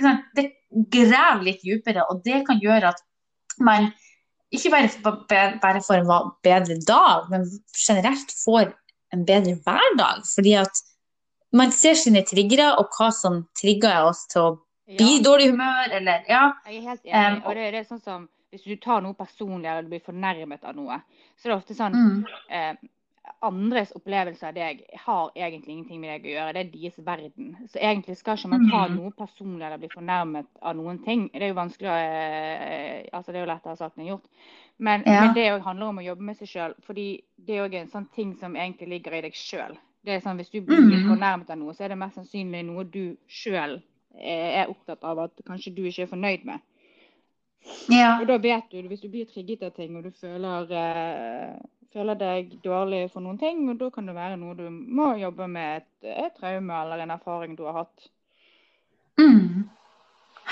sant? 0.01 0.25
det 0.38 0.51
graver 0.91 1.43
litt 1.45 1.63
dypere, 1.65 2.05
og 2.09 2.21
det 2.25 2.43
kan 2.47 2.59
gjøre 2.61 2.93
at 2.93 3.01
man 3.63 3.89
ikke 4.55 4.71
bare, 4.71 5.45
bare 5.61 5.81
får 5.83 6.01
en 6.01 6.31
bedre 6.45 6.77
dag, 6.88 7.29
men 7.31 7.47
generelt 7.75 8.31
får 8.43 8.69
en 9.15 9.25
bedre 9.27 9.55
hverdag. 9.65 10.23
Fordi 10.35 10.53
at 10.61 10.83
man 11.55 11.71
ser 11.71 11.97
sine 11.99 12.23
triggere, 12.27 12.73
og 12.79 12.93
hva 12.95 13.09
som 13.15 13.43
trigger 13.59 14.09
oss 14.09 14.25
til 14.31 14.41
å 14.41 14.53
bli 14.85 15.15
i 15.15 15.17
Ja. 15.17 15.23
dårlig 15.23 15.49
humør, 15.51 15.91
eller 15.97 16.23
ja. 16.29 16.53
Jeg 16.67 16.77
er 16.77 16.89
helt 16.89 17.05
enig. 17.05 17.38
Um, 17.38 17.43
og 17.45 17.55
det, 17.55 17.69
det 17.73 17.79
er 17.79 17.88
sånn 17.89 18.03
som 18.03 18.27
Hvis 18.56 18.63
du 18.65 18.76
tar 18.82 19.02
noe 19.04 19.13
personlig 19.18 19.68
eller 19.68 19.84
du 19.84 19.91
blir 19.91 20.04
fornærmet 20.06 20.63
av 20.63 20.76
noe, 20.78 21.02
så 21.36 21.50
er 21.50 21.54
det 21.54 21.58
ofte 21.62 21.76
sånn 21.78 21.96
Mm. 21.96 22.26
eh, 22.50 22.76
Andres 23.41 23.91
opplevelse 23.98 24.46
av 24.48 24.54
deg 24.54 24.84
har 25.02 25.32
egentlig 25.36 25.74
ingenting 25.74 26.00
med 26.02 26.12
deg 26.22 26.28
å 26.30 26.34
gjøre. 26.36 26.54
Det 26.54 26.62
er 26.62 26.72
deres 26.72 27.00
verden. 27.08 27.48
Så 27.68 27.80
egentlig 27.82 28.18
skal 28.20 28.38
ikke 28.38 28.50
man 28.52 28.70
ta 28.70 28.88
Mm. 28.88 28.96
noe 29.00 29.12
personlig 29.18 29.65
eller 29.65 29.78
bli 29.82 29.89
fornærmet 29.89 30.46
av 30.62 30.76
noen 30.76 31.00
ting. 31.04 31.30
Det 31.34 31.41
er 31.41 31.48
jo 31.50 31.58
vanskelig 31.58 31.89
å 31.89 31.98
eh, 31.98 33.10
Altså, 33.13 33.32
det 33.32 33.39
er 33.41 33.46
jo 33.46 33.52
lettere 33.54 33.78
sagt 33.78 33.98
enn 33.98 34.08
gjort. 34.08 34.26
Men, 34.78 35.04
Ja. 35.06 35.22
men 35.22 35.34
det 35.34 35.62
handler 35.63 35.86
om 35.88 35.98
å 35.98 36.06
jobbe 36.06 36.22
med 36.22 36.38
seg 36.38 36.48
sjøl. 36.48 36.74
Fordi 36.86 37.22
det 37.38 37.56
er 37.58 37.68
òg 37.68 37.74
en 37.74 37.88
sånn 37.88 38.08
ting 38.13 38.36
som 38.36 38.56
egentlig 38.56 38.89
ligger 38.89 39.13
i 39.13 39.22
deg 39.22 39.34
sjøl. 39.34 39.78
Det 40.06 40.13
er 40.13 40.20
sånn, 40.20 40.38
Hvis 40.38 40.52
du 40.52 40.62
blir 40.62 41.02
mm. 41.02 41.10
fornærmet 41.10 41.50
av 41.50 41.58
noe, 41.58 41.74
så 41.74 41.86
er 41.86 41.88
det 41.89 41.98
mest 41.98 42.15
sannsynlig 42.15 42.63
noe 42.65 42.84
du 42.84 43.18
sjøl 43.28 43.82
er 44.22 44.70
opptatt 44.70 45.04
av 45.04 45.20
at 45.20 45.32
kanskje 45.46 45.76
du 45.76 45.84
ikke 45.84 46.04
er 46.04 46.08
fornøyd 46.13 46.46
med. 46.46 46.60
Ja. 47.89 48.17
Og 48.21 48.28
da 48.30 48.38
vet 48.41 48.71
du, 48.71 48.82
Hvis 48.88 49.01
du 49.01 49.10
blir 49.10 49.25
trigget 49.30 49.63
av 49.63 49.73
ting 49.75 49.95
og 49.97 50.04
du 50.06 50.12
føler, 50.21 50.69
eh, 50.71 51.56
føler, 51.93 52.17
deg 52.19 52.58
dårlig 52.63 53.10
for 53.12 53.21
noen 53.21 53.38
ting, 53.41 53.69
og 53.69 53.80
da 53.80 53.89
kan 53.89 54.06
det 54.06 54.15
være 54.15 54.38
noe 54.38 54.56
du 54.58 54.67
må 54.69 55.15
jobbe 55.19 55.47
med, 55.47 55.84
et, 55.84 56.10
et 56.28 56.36
traume 56.39 56.82
eller 56.82 57.04
en 57.04 57.15
erfaring 57.17 57.56
du 57.58 57.65
har 57.65 57.84
hatt. 57.84 58.10
Mm. 59.19 59.69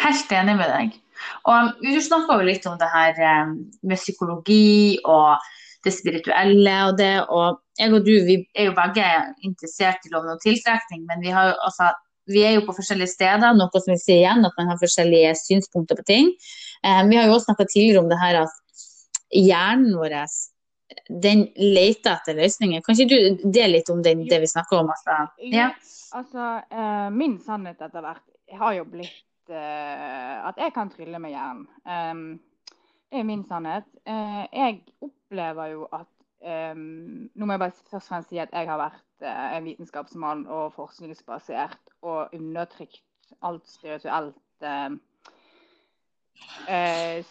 Helt 0.04 0.32
enig 0.32 0.56
med 0.58 0.72
deg. 0.72 0.96
Og 1.50 1.76
Du 1.82 2.00
snakka 2.02 2.40
jo 2.40 2.48
litt 2.48 2.66
om 2.70 2.78
det 2.80 2.90
her 2.94 3.20
eh, 3.20 3.52
med 3.84 4.02
psykologi 4.02 5.00
og 5.04 5.38
det 5.84 5.94
spirituelle 5.94 6.78
og 6.88 6.98
det. 6.98 7.14
Og 7.30 7.60
jeg 7.80 7.94
og 7.94 8.06
du 8.06 8.14
vi 8.28 8.40
er 8.56 8.70
jo 8.70 8.78
begge 8.78 9.06
interessert 9.46 10.06
i 10.06 10.14
loven 10.14 10.36
om 10.36 10.42
tiltrekning, 10.42 11.06
men 11.10 11.22
vi, 11.22 11.34
har, 11.34 11.52
jo 11.52 11.56
altså, 11.68 11.92
vi, 12.30 12.44
er 12.46 12.58
jo 12.58 12.66
på 12.68 12.76
forskjellige 12.78 13.12
steder, 13.14 13.56
noe 13.58 13.82
som 13.82 13.94
vi 13.94 14.00
sier 14.02 14.22
igjen, 14.22 14.46
at 14.48 14.56
man 14.60 14.72
har 14.72 14.80
forskjellige 14.82 15.34
synspunkter 15.40 16.00
på 16.00 16.06
ting. 16.08 16.32
Um, 16.84 17.10
vi 17.12 17.20
har 17.20 17.28
jo 17.28 17.36
også 17.36 17.50
snakka 17.50 17.68
tidligere 17.70 18.04
om 18.04 18.10
det 18.12 18.20
her 18.22 18.44
at 18.44 18.86
hjernen 19.34 19.96
vår 19.98 20.18
den 21.10 21.48
leter 21.58 22.14
etter 22.14 22.38
løsninger. 22.38 22.84
Kan 22.86 23.00
ikke 23.00 23.10
du 23.10 23.50
dele 23.50 23.80
litt 23.80 23.90
om 23.90 24.04
det, 24.06 24.16
det 24.30 24.40
vi 24.44 24.50
snakker 24.52 24.84
om? 24.84 24.92
Altså? 24.94 25.20
Ja. 25.50 25.72
altså, 26.14 26.50
uh, 26.70 27.10
min 27.14 27.40
sannhet 27.44 27.82
etter 27.82 28.04
hvert 28.06 28.26
har 28.60 28.76
jo 28.78 28.88
blitt 28.88 29.52
uh, 29.52 30.50
at 30.52 30.60
jeg 30.62 30.76
kan 30.76 30.92
trylle 30.94 31.20
med 31.20 31.34
hjernen. 31.34 32.38
Det 33.14 33.22
er 33.22 33.26
min 33.28 33.44
sannhet. 33.46 33.86
Jeg 34.06 34.80
opplever 35.06 35.68
jo 35.70 35.84
at 35.94 36.13
um, 36.44 37.30
Nå 37.34 37.46
må 37.48 37.56
jeg 37.56 37.64
bare 37.64 37.76
først 37.90 37.96
og 37.96 38.10
fremst 38.10 38.32
si 38.32 38.40
at 38.42 38.54
jeg 38.54 38.70
har 38.70 38.80
vært 38.82 39.26
uh, 39.26 39.58
en 39.58 39.68
vitenskapsmann 39.68 40.46
og 40.52 40.74
forskningsbasert 40.78 41.94
og 42.02 42.34
undertrykt 42.36 43.04
alt 43.44 43.68
spirituelt. 43.70 44.40
Uh, 44.64 44.98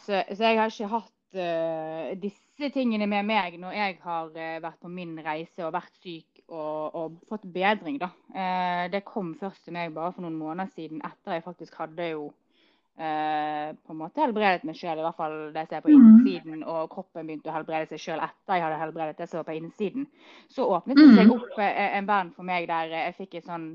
så, 0.03 0.23
så, 0.35 0.45
jeg 0.45 0.61
har 0.61 0.71
ikke 0.71 0.93
hatt 0.93 1.11
disse 2.21 2.69
tingene 2.75 3.07
med 3.09 3.25
meg 3.25 3.55
når 3.61 3.73
jeg 3.73 3.95
har 4.03 4.29
vært 4.61 4.83
på 4.83 4.91
min 4.93 5.15
reise 5.25 5.65
og 5.65 5.73
vært 5.73 5.95
syk 6.03 6.43
og, 6.53 6.93
og 6.93 7.15
fått 7.31 7.47
bedring. 7.55 7.97
da. 8.03 8.11
det 8.93 9.01
kom 9.09 9.33
først 9.41 9.65
til 9.65 9.73
meg 9.73 9.95
bare 9.97 10.13
for 10.13 10.27
noen 10.27 10.37
måneder 10.37 10.69
siden, 10.75 11.01
etter 11.01 11.39
jeg 11.39 11.47
faktisk 11.47 11.79
hadde 11.81 12.11
jo 12.11 12.27
eh, 12.99 13.71
på 13.77 13.95
en 13.95 14.01
måte 14.01 14.23
helbredet 14.23 14.67
meg 14.69 14.79
sjøl, 14.79 15.01
i 15.01 15.07
hvert 15.07 15.19
fall 15.19 15.37
det 15.55 15.67
som 15.69 15.79
er 15.79 15.85
på 15.85 15.93
mm. 15.93 16.09
innsiden, 16.09 16.65
og 16.65 16.91
kroppen 16.93 17.29
begynte 17.29 17.53
å 17.53 17.57
helbrede 17.57 17.93
seg 17.93 18.03
sjøl 18.05 18.25
etter 18.25 18.59
jeg 18.59 18.67
hadde 18.67 18.83
helbredet 18.83 19.23
det 19.23 19.31
som 19.31 19.41
var 19.41 19.49
på 19.49 19.57
innsiden. 19.61 20.11
Så 20.53 20.67
åpnet 20.67 21.01
det 21.01 21.09
seg 21.15 21.31
mm. 21.31 21.33
opp 21.39 21.63
eh, 21.63 21.97
en 21.99 22.11
verden 22.11 22.37
for 22.37 22.49
meg 22.49 22.69
der 22.71 22.93
jeg 22.97 23.17
fikk 23.23 23.41
en 23.41 23.49
sånn 23.49 23.73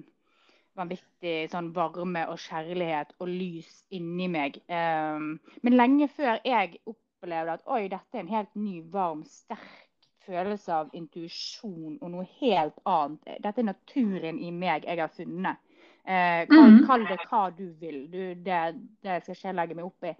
vanvittig 0.77 1.47
sånn 1.49 1.71
varme 1.73 2.27
og 2.29 2.37
kjærlighet 2.41 3.15
og 3.17 3.31
lys 3.31 3.71
inni 3.97 4.27
meg. 4.29 4.59
Um, 4.69 5.37
men 5.65 5.77
lenge 5.77 6.09
før 6.13 6.37
jeg 6.45 6.77
opplevde 6.85 7.57
at 7.57 7.65
oi, 7.65 7.87
dette 7.89 8.13
er 8.13 8.21
en 8.21 8.29
helt 8.29 8.53
ny, 8.53 8.83
varm, 8.93 9.23
sterk 9.25 9.87
følelse 10.27 10.73
av 10.75 10.91
intuisjon 10.97 11.97
og 12.01 12.11
noe 12.11 12.27
helt 12.41 12.77
annet. 12.89 13.39
Dette 13.43 13.63
er 13.63 13.69
naturen 13.69 14.41
i 14.43 14.51
meg 14.51 14.87
jeg 14.87 15.01
har 15.01 15.13
funnet. 15.15 15.63
Eh, 16.07 16.47
kall, 16.47 16.69
mm. 16.71 16.83
kall, 16.87 17.03
det 17.09 17.17
hva 17.27 17.49
du 17.51 17.65
vil. 17.81 18.05
Du, 18.11 18.21
det, 18.45 18.61
det, 19.03 19.19
skal 19.23 19.35
ikke 19.35 19.49
jeg 19.49 19.57
legge 19.57 19.75
meg 19.75 19.89
opp 19.89 20.07
i. 20.07 20.13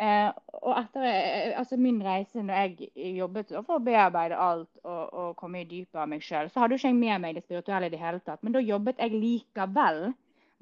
Eh, 0.00 0.28
og 0.62 0.78
etter 0.78 1.04
eh, 1.04 1.58
altså 1.60 1.76
min 1.76 1.98
reise 2.00 2.40
når 2.40 2.62
jeg 2.62 3.10
jobbet 3.18 3.52
for 3.58 3.76
å 3.76 3.84
bearbeide 3.84 4.38
alt 4.40 4.70
og, 4.80 5.02
og 5.12 5.34
komme 5.36 5.60
i 5.60 5.68
dypet 5.68 6.00
av 6.00 6.08
meg 6.08 6.24
sjøl, 6.24 6.48
så 6.48 6.62
hadde 6.62 6.72
jo 6.72 6.80
ikke 6.80 6.92
jeg 6.94 7.00
med 7.02 7.24
meg 7.26 7.36
det 7.36 7.44
spirituelle 7.44 7.90
i 7.90 7.92
det 7.92 8.00
hele 8.00 8.22
tatt. 8.24 8.40
Men 8.40 8.56
da 8.56 8.62
jobbet 8.64 9.02
jeg 9.02 9.18
likevel 9.18 10.06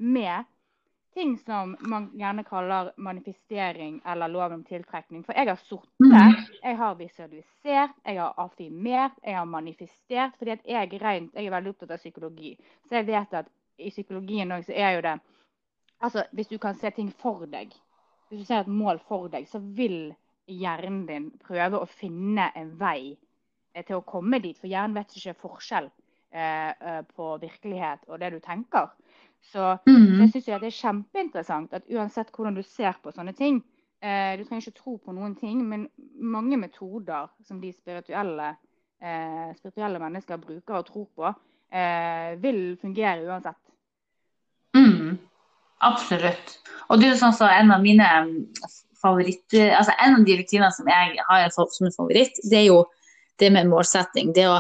med 0.03 0.49
ting 1.15 1.37
som 1.39 1.77
man 1.91 2.11
gjerne 2.19 2.43
kaller 2.47 2.91
manifestering 2.97 4.01
eller 4.07 4.29
lov 4.29 4.57
om 4.57 4.65
tiltrekning. 4.67 5.23
For 5.27 5.39
jeg 5.39 5.51
har 5.53 5.63
sittet, 5.63 5.95
mm. 6.03 6.51
jeg 6.63 6.77
har 6.83 6.99
visualisert, 6.99 7.95
jeg 8.05 8.21
har 8.21 8.35
affirmert, 8.43 9.23
jeg 9.23 9.39
har 9.39 9.47
manifestert. 9.47 10.35
fordi 10.39 10.57
at 10.59 10.67
jeg, 10.67 11.01
rent, 11.03 11.35
jeg 11.35 11.47
er 11.47 11.55
veldig 11.55 11.75
opptatt 11.75 11.95
av 11.95 12.03
psykologi. 12.03 12.57
Så 12.89 13.01
jeg 13.01 13.07
vet 13.07 13.35
at 13.35 13.51
i 13.79 13.91
psykologien 13.91 14.53
òg, 14.53 14.67
så 14.67 14.77
er 14.77 14.97
jo 14.99 15.05
det 15.09 15.19
Altså, 15.99 16.23
hvis 16.31 16.47
du 16.47 16.59
kan 16.63 16.77
se 16.79 16.91
ting 16.95 17.09
for 17.11 17.43
deg, 17.51 17.73
hvis 18.29 18.45
du 18.45 18.47
ser 18.47 18.61
et 18.63 18.71
mål 18.71 19.01
for 19.09 19.27
deg, 19.33 19.49
så 19.51 19.59
vil 19.59 20.13
hjernen 20.47 21.07
din 21.09 21.31
prøve 21.43 21.81
å 21.81 21.89
finne 21.91 22.53
en 22.55 22.69
vei 22.79 23.17
eh, 23.75 23.85
til 23.85 23.99
å 23.99 24.05
komme 24.07 24.39
dit. 24.45 24.55
For 24.59 24.71
hjernen 24.71 24.95
vet 24.95 25.17
ikke 25.19 25.35
forskjell 25.43 25.89
eh, 25.89 26.71
eh 26.71 27.01
på 27.17 27.33
virkelighet 27.43 28.07
og 28.09 28.21
det 28.23 28.31
du 28.37 28.39
tenker. 28.45 28.93
Så 29.53 29.65
mm. 29.87 30.21
jeg 30.21 30.31
syns 30.33 30.47
det 30.49 30.71
er 30.71 30.79
kjempeinteressant 30.79 31.75
at 31.77 31.91
uansett 31.91 32.33
hvordan 32.35 32.59
du 32.59 32.63
ser 32.67 32.97
på 33.03 33.13
sånne 33.15 33.35
ting 33.39 33.61
eh, 34.03 34.35
Du 34.39 34.45
trenger 34.45 34.67
ikke 34.67 34.81
tro 34.81 34.97
på 35.03 35.15
noen 35.15 35.37
ting, 35.39 35.63
men 35.69 35.87
mange 36.21 36.59
metoder 36.61 37.31
som 37.47 37.61
de 37.63 37.73
spirituelle, 37.73 38.51
eh, 39.01 39.55
spirituelle 39.59 40.03
mennesker 40.03 40.43
bruker 40.43 40.81
og 40.81 40.87
tror 40.91 41.09
på, 41.15 41.33
eh, 41.71 42.35
vil 42.43 42.77
fungere 42.83 43.27
uansett. 43.27 43.63
Mm, 44.99 45.17
absolutt. 45.87 46.59
Og 46.89 47.01
det 47.01 47.13
er 47.13 47.19
sånn 47.21 47.37
så 47.37 47.49
en 47.53 47.73
av 47.75 47.83
mine 47.85 48.09
favoritt, 48.09 48.85
favoritter 48.99 49.75
altså 49.79 49.95
En 50.03 50.17
av 50.19 50.25
de 50.27 50.37
rutinene 50.41 50.75
som 50.75 50.89
jeg 50.91 51.27
har 51.29 51.51
som 51.55 51.91
favoritt, 51.95 52.41
det 52.51 52.65
er 52.65 52.69
jo 52.71 52.85
det 53.39 53.53
med 53.55 53.69
målsetting. 53.71 54.33
Det 54.35 54.49
å 54.51 54.59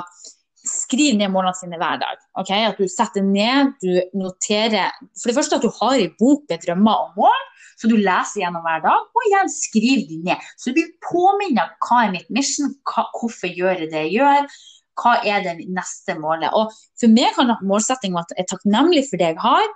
skrive 0.69 1.17
ned 1.19 1.33
målene 1.33 1.57
sine 1.57 1.79
hver 1.81 1.99
dag. 1.99 2.21
Okay? 2.39 2.67
At 2.69 2.79
du 2.79 2.87
setter 2.91 3.25
ned, 3.25 3.75
du 3.83 3.99
noterer 4.19 4.93
For 5.19 5.31
det 5.31 5.39
første 5.39 5.59
at 5.59 5.65
du 5.65 5.73
har 5.81 5.99
i 5.99 6.11
bok 6.21 6.45
med 6.51 6.63
drømmer 6.65 7.05
og 7.07 7.19
mål, 7.19 7.45
så 7.79 7.91
du 7.91 7.97
leser 7.97 8.43
gjennom 8.43 8.65
hver 8.67 8.83
dag. 8.85 9.07
Og 9.15 9.29
igjen 9.31 9.53
skriv 9.55 10.07
de 10.11 10.23
ned. 10.31 10.49
Så 10.59 10.71
du 10.71 10.79
blir 10.79 10.91
påminnet 11.09 11.79
hva 11.87 12.05
er 12.05 12.15
mitt 12.15 12.31
mission, 12.35 12.75
hva, 12.87 13.09
hvorfor 13.19 13.51
gjør 13.51 13.85
jeg 13.85 13.93
det 13.95 14.09
jeg 14.09 14.19
gjør 14.21 14.51
hva 14.99 15.13
er 15.23 15.45
det 15.45 15.69
neste 15.71 16.17
målet? 16.19 16.51
Og 16.59 16.73
For 16.99 17.11
meg 17.13 17.37
kan 17.37 17.53
målsettingen 17.63 18.19
være 18.19 18.27
at 18.27 18.35
jeg 18.35 18.45
er 18.45 18.51
takknemlig 18.51 19.05
for 19.07 19.21
det 19.21 19.29
jeg 19.31 19.39
har, 19.45 19.69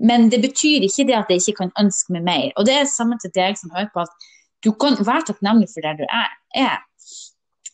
men 0.00 0.30
det 0.32 0.40
betyr 0.42 0.86
ikke 0.86 1.06
det 1.08 1.16
at 1.18 1.32
jeg 1.32 1.42
ikke 1.42 1.58
kan 1.64 1.72
ønske 1.80 2.14
meg 2.16 2.26
mer. 2.26 2.52
Og 2.56 2.66
det 2.68 2.76
er 2.76 2.88
samme 2.88 3.18
til 3.20 3.32
deg 3.36 3.58
som 3.60 3.72
hører 3.74 3.90
på, 3.94 4.04
at 4.06 4.30
du 4.64 4.72
kan 4.72 4.96
være 4.98 5.26
takknemlig 5.28 5.68
for 5.72 5.84
der 5.84 5.98
du 6.00 6.06
er. 6.08 6.78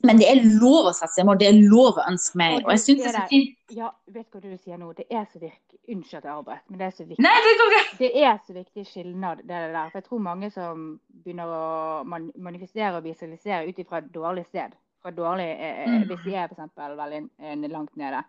Men 0.05 0.19
det 0.21 0.27
er 0.29 0.43
lov 0.61 0.91
å 0.91 0.95
sette 0.95 1.15
seg 1.15 1.27
mål, 1.27 1.39
det 1.41 1.49
er 1.49 1.57
lov 1.57 1.97
å 1.99 2.05
ønske 2.11 2.39
mer. 2.39 2.59
Og 2.61 2.73
jeg 2.75 2.83
synes 2.83 3.01
det 3.01 3.09
er 3.09 3.17
så 3.17 3.23
fint. 3.31 3.55
Ja, 3.75 3.91
vet 4.13 4.27
du 4.29 4.37
hva 4.39 4.43
du 4.45 4.59
sier 4.61 4.81
nå? 4.81 4.91
Det 4.97 5.07
er 5.09 5.25
så 5.25 5.41
viktig. 5.41 5.79
Unnskyld 5.87 6.19
at 6.19 6.27
jeg 6.27 6.35
avbrøt, 6.35 6.65
men 6.69 6.81
det 6.81 6.87
er 6.87 6.95
så 6.95 7.05
viktig. 7.07 7.23
Nei, 7.23 7.35
det, 7.47 7.53
går 7.61 7.73
greit. 7.73 7.93
det 8.01 8.11
er 8.23 8.41
så 8.47 8.57
viktig 8.57 8.85
skilnad, 8.91 9.43
det 9.47 9.61
der. 9.63 9.77
For 9.93 10.01
jeg 10.01 10.07
tror 10.09 10.25
mange 10.27 10.51
som 10.55 10.87
begynner 11.25 11.53
å 11.57 11.67
manifestere 12.07 12.99
og 12.99 13.07
visualisere 13.07 13.71
ut 13.71 13.79
ifra 13.83 14.03
et 14.03 14.11
dårlig 14.15 14.47
sted 14.49 14.75
Fra 15.03 15.13
dårlig 15.15 15.47
eh, 15.53 15.83
eh 15.85 15.93
mm. 15.95 16.07
hvis 16.11 16.25
de 16.25 16.35
er 16.35 16.51
f.eks. 16.51 16.73
veldig 16.99 17.71
langt 17.71 17.95
nede, 17.97 18.25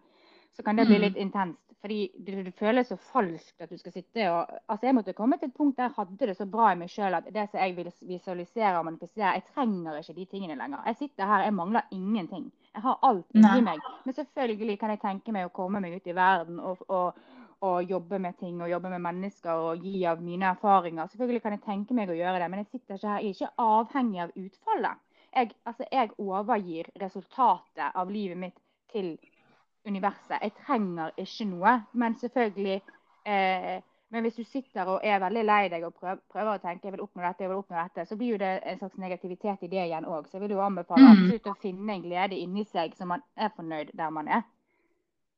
så 0.58 0.63
kan 0.65 0.76
det 0.76 0.88
bli 0.89 0.98
mm. 0.98 1.02
litt 1.02 1.17
intenst. 1.22 1.62
Fordi 1.82 1.98
det, 2.17 2.36
det, 2.43 2.52
føles 2.58 2.88
så 2.89 2.96
falskt 2.98 3.62
at 3.62 3.70
du 3.70 3.78
skal 3.78 3.93
sitte 3.93 4.24
og 4.34 4.56
Altså, 4.65 4.88
jeg 4.88 4.96
måtte 4.98 5.13
komme 5.13 5.38
til 5.38 5.52
et 5.52 5.56
punkt 5.56 5.78
der 5.78 5.91
jeg 5.91 5.96
hadde 6.00 6.30
det 6.32 6.36
så 6.39 6.48
bra 6.50 6.72
i 6.74 6.80
meg 6.80 6.89
sjøl 6.89 7.13
at 7.13 7.30
det 7.34 7.43
som 7.52 7.62
jeg 7.62 7.76
vil 7.78 7.91
visualisere 8.10 8.80
og 8.80 8.88
manifestere, 8.89 9.36
jeg 9.38 9.46
trenger 9.54 10.02
ikke 10.02 10.17
de 10.17 10.26
tingene 10.32 10.58
lenger. 10.58 10.82
Jeg 10.89 11.00
sitter 11.04 11.30
her, 11.30 11.46
jeg 11.46 11.54
mangler 11.54 11.93
ingenting. 11.93 12.50
Jeg 12.74 12.82
har 12.82 13.00
alt 13.10 13.38
inni 13.38 13.62
meg. 13.70 13.86
Men 14.06 14.17
selvfølgelig 14.17 14.80
kan 14.82 14.96
jeg 14.96 15.04
tenke 15.06 15.36
meg 15.38 15.46
å 15.46 15.54
komme 15.54 15.84
meg 15.84 16.00
ut 16.00 16.10
i 16.10 16.17
verden 16.17 16.60
og, 16.60 16.82
og, 16.89 17.22
og 17.62 17.93
jobbe 17.93 18.20
med 18.26 18.41
ting 18.41 18.58
og 18.62 18.74
jobbe 18.74 18.91
med 18.96 19.06
mennesker 19.06 19.70
og 19.70 19.86
gi 19.86 20.02
av 20.10 20.26
mine 20.26 20.50
erfaringer. 20.58 21.13
Selvfølgelig 21.13 21.46
kan 21.46 21.60
jeg 21.60 21.65
tenke 21.70 21.98
meg 21.98 22.10
å 22.10 22.17
gjøre 22.17 22.41
det, 22.41 22.50
men 22.50 22.65
jeg 22.65 22.72
sitter 22.72 22.98
ikke 22.98 23.13
her, 23.13 23.22
jeg 23.22 23.36
er 23.36 23.38
ikke 23.38 23.70
avhengig 23.70 24.26
av 24.26 24.34
utfallet 24.34 25.04
jeg, 25.38 25.52
altså, 25.70 25.86
jeg 25.91 26.13
overgir 26.17 26.89
resultatet 27.02 27.91
av 27.93 28.12
livet 28.12 28.39
mitt 28.39 28.58
til 28.91 29.15
universet. 29.88 30.39
Jeg 30.41 30.56
trenger 30.65 31.13
ikke 31.17 31.47
noe. 31.50 31.78
Men 31.93 32.17
selvfølgelig 32.19 32.82
eh, 33.26 33.78
men 34.10 34.23
hvis 34.23 34.38
du 34.39 34.43
sitter 34.47 34.88
og 34.88 35.02
er 35.04 35.19
veldig 35.19 35.41
lei 35.43 35.63
deg 35.71 35.84
og 35.84 35.95
prøver, 35.97 36.19
prøver, 36.32 36.54
å 36.56 36.63
tenke 36.63 36.88
jeg 36.88 36.95
vil 36.95 37.04
oppnå 37.04 37.26
dette, 37.26 37.43
jeg 37.43 37.52
vil 37.52 37.60
oppnå 37.60 37.80
dette, 37.82 38.06
så 38.08 38.15
blir 38.15 38.36
jo 38.36 38.38
det 38.39 38.52
en 38.63 38.78
slags 38.80 39.02
negativitet 39.04 39.65
i 39.67 39.71
det 39.73 39.82
igjen 39.84 40.08
òg. 40.08 40.30
Så 40.30 40.38
jeg 40.38 40.45
vil 40.45 40.54
jo 40.56 40.62
anbefale 40.63 41.04
mm. 41.04 41.10
absolutt 41.15 41.50
å 41.52 41.56
finne 41.63 41.97
en 41.97 42.06
glede 42.06 42.38
inni 42.39 42.63
seg 42.69 42.95
så 42.95 43.08
man 43.10 43.26
er 43.36 43.52
fornøyd 43.58 43.91
der 44.00 44.13
man 44.15 44.30
er. 44.32 44.45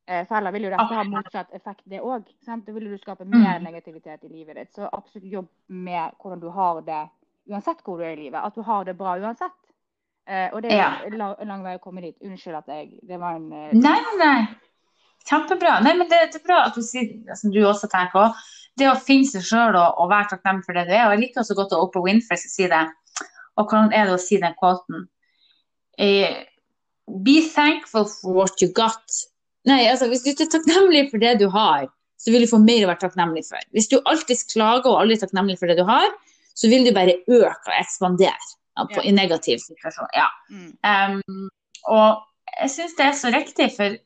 Eh, 0.06 0.22
for 0.28 0.38
ellers 0.38 0.54
vil 0.54 0.68
jo 0.68 0.72
dette 0.76 1.00
ha 1.00 1.06
motsatt 1.08 1.56
effekt, 1.58 1.82
det 1.90 2.02
òg. 2.02 2.30
Da 2.46 2.76
vil 2.76 2.86
du 2.92 2.98
skape 3.02 3.26
mer 3.26 3.58
mm. 3.58 3.66
negativitet 3.66 4.28
i 4.28 4.30
livet 4.30 4.60
ditt. 4.60 4.72
Så 4.76 4.86
absolutt 4.86 5.26
jobb 5.34 5.50
med 5.66 6.14
hvordan 6.22 6.44
du 6.44 6.48
har 6.54 6.84
det 6.86 7.02
uansett 7.50 7.82
hvor 7.82 7.98
du 7.98 8.06
er 8.06 8.14
i 8.14 8.22
livet. 8.28 8.38
At 8.38 8.54
du 8.54 8.62
har 8.62 8.86
det 8.86 8.94
bra 8.98 9.16
uansett. 9.18 9.56
Uh, 10.30 10.46
og 10.54 10.62
det 10.62 10.70
er 10.70 10.78
ja. 10.78 10.90
lang, 11.18 11.34
lang, 11.42 11.62
vei 11.66 11.74
å 11.74 11.82
komme 11.82 12.04
dit. 12.04 12.14
Unnskyld 12.22 12.60
at 12.60 12.68
jeg 12.70 12.92
Det 13.08 13.18
var 13.18 13.38
en 13.40 13.48
uh, 13.50 13.72
Nei, 13.74 13.98
nei. 14.20 14.38
Kjempebra. 15.26 15.80
Nei, 15.84 15.96
men 15.98 16.06
det, 16.10 16.20
det, 16.30 16.38
er 16.40 16.46
bra 16.46 16.60
at 16.68 16.78
du 16.78 16.84
sier, 16.86 17.10
som 17.36 17.50
du 17.52 17.58
også 17.66 17.90
tenker 17.90 18.28
òg, 18.28 18.44
det 18.78 18.86
å 18.88 18.96
finne 18.96 19.26
seg 19.28 19.42
sjøl 19.44 19.74
og, 19.74 19.98
og, 19.98 20.06
være 20.12 20.30
takknemlig 20.30 20.68
for 20.68 20.78
det 20.78 20.86
du 20.86 20.94
er. 20.94 21.08
Og 21.08 21.16
jeg 21.16 21.22
liker 21.24 21.42
også 21.42 21.56
godt 21.58 21.74
å 21.76 21.82
Oprah 21.84 22.06
Winfrey 22.06 22.40
si 22.40 22.68
det. 22.70 22.84
Og 23.58 23.66
hvordan 23.66 23.90
er 23.92 24.06
det 24.08 24.14
å 24.14 24.22
si 24.22 24.38
den 24.40 24.54
kvoten? 24.60 25.08
Eh, 26.00 26.38
be 27.26 27.40
thankful 27.50 28.06
for 28.08 28.38
what 28.38 28.62
you 28.62 28.70
got, 28.72 29.20
Nei, 29.68 29.82
altså 29.90 30.08
hvis 30.08 30.22
du 30.24 30.30
ikke 30.32 30.46
er 30.46 30.54
takknemlig 30.54 31.02
for 31.10 31.20
det 31.20 31.34
du 31.42 31.50
har, 31.52 31.84
så 32.20 32.32
vil 32.32 32.44
du 32.44 32.48
få 32.48 32.60
mer 32.62 32.84
å 32.84 32.88
være 32.90 33.02
takknemlig 33.02 33.42
for. 33.48 33.60
Hvis 33.76 33.90
du 33.92 33.98
alltid 33.98 34.46
klager 34.52 34.88
og 34.88 35.02
aldri 35.02 35.18
er 35.18 35.22
takknemlig 35.24 35.58
for 35.60 35.68
det 35.68 35.76
du 35.80 35.84
har, 35.88 36.08
så 36.56 36.70
vil 36.72 36.86
du 36.86 36.92
bare 36.96 37.18
øke 37.28 37.68
og 37.68 37.76
ekspandere 37.76 38.56
på, 38.88 39.02
i 39.04 39.12
negativ 39.14 39.60
situasjon. 39.62 40.12
Ja. 40.16 40.28
Mm. 40.50 40.70
Um, 40.84 41.48
og 41.90 42.60
jeg 42.60 42.72
syns 42.76 42.96
det 42.98 43.06
er 43.06 43.18
så 43.18 43.32
riktig, 43.34 43.70
for 43.76 43.98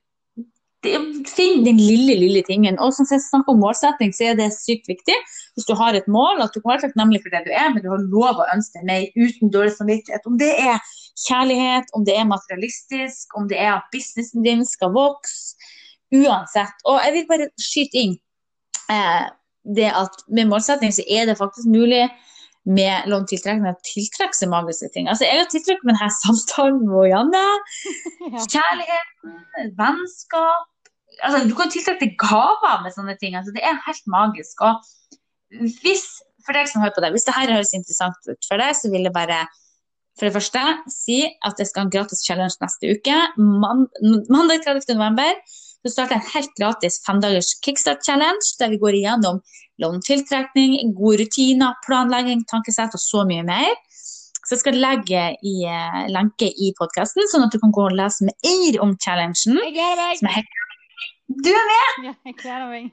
finn 0.84 1.62
den 1.64 1.78
lille, 1.80 2.16
lille 2.20 2.42
tingen. 2.46 2.76
Og 2.82 2.92
som 2.94 3.06
jeg 3.10 3.22
snakker 3.24 3.54
om 3.54 3.62
målsetting, 3.62 4.12
så 4.14 4.30
er 4.30 4.38
det 4.38 4.50
sykt 4.56 4.88
viktig. 4.90 5.16
Hvis 5.56 5.68
du 5.68 5.74
har 5.78 5.96
et 5.96 6.08
mål, 6.08 6.42
at 6.44 6.52
du 6.54 6.60
kan 6.60 6.74
være 6.74 6.84
takknemlig 6.87 7.22
for 7.24 7.34
det 7.34 7.44
du 7.46 7.52
er, 7.54 7.70
men 7.72 7.84
du 7.84 7.88
har 7.92 8.02
lov 8.02 8.42
å 8.42 8.48
ønske 8.54 8.80
deg 8.80 8.90
mer 8.90 9.06
uten 9.16 9.52
dårlig 9.54 9.76
samvittighet. 9.78 10.26
Om 10.28 10.37
det 10.40 10.50
er 10.60 10.82
kjærlighet, 11.26 11.94
om 11.96 12.04
det 12.06 12.18
er 12.18 12.28
materialistisk, 12.28 13.38
om 13.38 13.48
det 13.48 13.60
er 13.60 13.78
at 13.78 13.88
businessen 13.94 14.44
din 14.46 14.66
skal 14.68 14.92
vokse. 14.96 15.56
Uansett. 16.14 16.76
Og 16.87 17.00
jeg 17.02 17.14
vil 17.14 17.24
bare 17.26 17.46
skyte 17.58 17.98
inn 17.98 18.12
eh, 18.92 19.24
det 19.76 19.88
at 19.96 20.20
med 20.28 20.46
målsetting 20.46 20.92
så 20.94 21.02
er 21.10 21.26
det 21.26 21.38
faktisk 21.40 21.66
mulig 21.72 22.04
med 22.64 23.09
lov 23.12 23.27
tiltrekning 23.29 23.68
å 23.68 23.81
tiltrekke 23.85 24.37
seg 24.37 24.50
magiske 24.53 24.88
ting. 24.94 25.09
Altså, 25.11 25.27
jeg 25.29 25.42
har 25.42 25.48
tiltrukket 25.53 25.85
meg 25.85 25.98
denne 25.98 26.14
samtalen 26.16 26.79
med 26.88 27.11
Janne. 27.11 27.42
Kjærligheten, 28.55 29.35
vennskap 29.81 30.70
altså, 31.22 31.42
Du 31.48 31.53
kan 31.59 31.72
tiltrekke 31.72 32.07
deg 32.07 32.14
gaver 32.20 32.85
med 32.85 32.94
sånne 32.96 33.16
ting. 33.20 33.37
Altså, 33.38 33.53
det 33.57 33.64
er 33.66 33.83
helt 33.85 34.09
magisk. 34.11 34.64
Og 34.64 35.68
hvis, 35.83 36.07
for 36.46 36.57
deg 36.57 36.70
som 36.70 36.85
hører 36.85 36.96
på 36.96 37.05
det, 37.05 37.12
hvis 37.14 37.29
det 37.29 37.37
her 37.37 37.53
høres 37.53 37.77
interessant 37.77 38.31
ut 38.31 38.48
for 38.48 38.61
deg, 38.61 38.72
så 38.79 38.90
vil 38.92 39.07
jeg 39.07 39.14
bare 39.14 39.44
for 40.14 40.29
det 40.29 40.35
første 40.37 40.62
si 40.94 41.24
at 41.27 41.59
jeg 41.59 41.68
skal 41.68 41.83
ha 41.83 41.87
en 41.88 41.94
gratis 41.94 42.22
challenge 42.22 42.61
neste 42.62 42.96
uke. 42.96 43.20
Man, 43.38 43.87
mandag 44.31 44.62
30. 44.62 44.94
november 44.94 45.33
så 45.85 45.92
starter 45.92 46.16
en 46.16 46.31
helt 46.33 46.55
gratis 46.57 46.97
femdagers 47.05 47.53
kickstart-challenge, 47.64 48.55
der 48.61 48.73
vi 48.73 48.81
går 48.81 48.97
igjennom 48.97 49.42
låntiltrekning, 49.83 50.94
gode 50.97 51.25
rutiner, 51.25 51.75
planlegging, 51.85 52.44
tankesett 52.49 52.97
og 52.97 53.03
så 53.03 53.25
mye 53.29 53.44
mer. 53.44 53.75
Så 54.44 54.57
jeg 54.57 54.62
skal 54.62 54.81
legge 54.81 55.25
i 55.44 55.55
uh, 55.68 56.05
lenke 56.12 56.49
i 56.49 56.70
podkasten, 56.79 57.25
sånn 57.33 57.47
at 57.47 57.53
du 57.55 57.61
kan 57.61 57.73
gå 57.73 57.87
og 57.88 57.97
lese 57.97 58.27
mer 58.29 58.81
om 58.85 58.97
challengen. 59.01 59.61
Jeg 59.61 59.77
gleder 59.77 60.01
meg! 60.25 60.25
Er 60.25 60.38
helt... 60.40 60.59
Du 61.44 61.51
er 61.53 61.68
med! 61.70 62.09
Ja, 62.09 62.16
jeg 62.29 62.37
gleder 62.40 62.66
meg. 62.73 62.90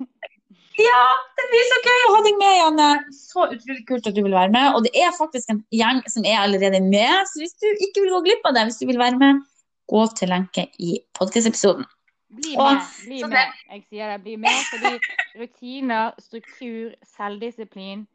Ja, 0.79 1.01
det 1.37 1.47
blir 1.51 1.65
så 1.67 1.79
gøy 1.83 2.05
å 2.05 2.11
ha 2.15 2.21
deg 2.25 2.37
med, 2.39 2.53
Janne. 2.55 2.89
Så 3.15 3.47
utrolig 3.53 3.83
kult 3.89 4.07
at 4.07 4.15
du 4.15 4.21
vil 4.23 4.35
være 4.35 4.53
med. 4.53 4.77
Og 4.77 4.87
det 4.87 4.93
er 4.97 5.11
faktisk 5.17 5.51
en 5.51 5.59
gjeng 5.75 5.99
som 6.09 6.27
er 6.27 6.39
allerede 6.39 6.79
med, 6.85 7.27
så 7.27 7.43
hvis 7.43 7.57
du 7.59 7.67
ikke 7.71 8.05
vil 8.05 8.13
gå 8.15 8.21
glipp 8.29 8.47
av 8.47 8.55
det, 8.55 8.69
hvis 8.69 8.79
du 8.79 8.87
vil 8.89 9.01
være 9.01 9.19
med, 9.19 9.43
gå 9.91 10.05
til 10.17 10.31
lenke 10.31 10.69
i 10.79 11.01
podkastepisoden. 11.19 11.83
Bli 12.31 12.55
Åh, 12.57 12.73
med. 12.73 12.81
Bli 13.05 13.21
med. 13.21 13.29
med. 13.29 13.63
Jeg 13.69 13.83
sier 13.89 14.11
det. 14.11 14.19
Bli 14.23 14.37
med 14.39 14.61
fordi 14.69 14.91
rutiner, 15.41 16.13
struktur, 16.19 16.93
selvdisiplin 17.15 18.05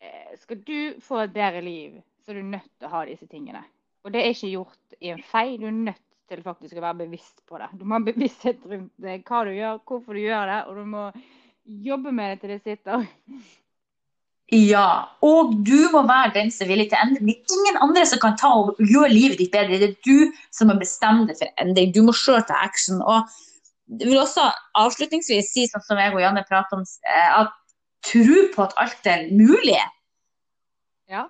eh, 0.00 0.36
Skal 0.38 0.62
du 0.66 1.00
få 1.02 1.24
et 1.24 1.34
bedre 1.34 1.62
liv, 1.64 1.96
så 2.22 2.32
er 2.32 2.38
du 2.38 2.52
nødt 2.52 2.70
til 2.78 2.86
å 2.86 2.92
ha 2.92 3.04
disse 3.08 3.26
tingene. 3.26 3.64
Og 4.06 4.14
det 4.14 4.22
er 4.22 4.30
ikke 4.30 4.52
gjort 4.52 5.00
i 5.02 5.10
en 5.10 5.24
feil. 5.26 5.56
Du 5.58 5.66
er 5.66 5.74
nødt 5.90 6.04
til 6.30 6.44
faktisk 6.44 6.78
å 6.78 6.84
være 6.84 7.00
bevisst 7.02 7.42
på 7.48 7.58
det. 7.58 7.70
Du 7.80 7.82
må 7.84 7.98
ha 7.98 8.04
bevissthet 8.04 8.62
rundt 8.68 8.92
det, 9.02 9.20
hva 9.26 9.42
du 9.48 9.52
gjør, 9.56 9.82
hvorfor 9.88 10.14
du 10.14 10.22
gjør 10.22 10.52
det, 10.52 10.60
og 10.68 10.78
du 10.78 10.90
må 10.94 11.06
jobbe 11.88 12.12
med 12.14 12.30
det 12.30 12.40
til 12.42 12.54
det 12.54 12.60
sitter. 12.62 13.08
Ja, 14.48 15.04
og 15.20 15.50
du 15.66 15.90
må 15.92 16.00
være 16.08 16.32
den 16.32 16.50
som 16.50 16.64
er 16.64 16.70
villig 16.72 16.86
til 16.88 16.96
endring. 17.02 17.26
Det 17.28 17.34
er 17.36 17.56
ingen 17.58 17.80
andre 17.84 18.04
som 18.08 18.20
kan 18.22 18.36
ta 18.40 18.48
og 18.56 18.78
gjøre 18.80 19.10
livet 19.12 19.42
ditt 19.42 19.52
bedre. 19.52 19.76
Det 19.76 19.90
er 19.90 19.98
du 20.06 20.32
som 20.56 20.70
må 20.70 20.78
bestemme 20.80 21.26
deg 21.28 21.36
for 21.36 21.60
endring. 21.60 21.92
Du 21.92 22.00
må 22.06 22.14
sjøl 22.16 22.40
ta 22.48 22.56
action. 22.64 23.02
Og 23.04 23.28
jeg 23.92 24.08
vil 24.08 24.22
også 24.22 24.46
avslutningsvis 24.80 25.52
si, 25.52 25.66
sånn 25.68 25.84
som 25.84 26.00
jeg 26.00 26.14
og 26.14 26.22
Janne 26.24 26.46
prater 26.48 26.80
om, 26.80 26.86
eh, 27.12 27.40
at 27.42 27.52
tro 28.08 28.46
på 28.54 28.64
at 28.64 28.72
alt 28.80 29.10
er 29.12 29.26
mulig. 29.36 29.76
Ja. 31.12 31.26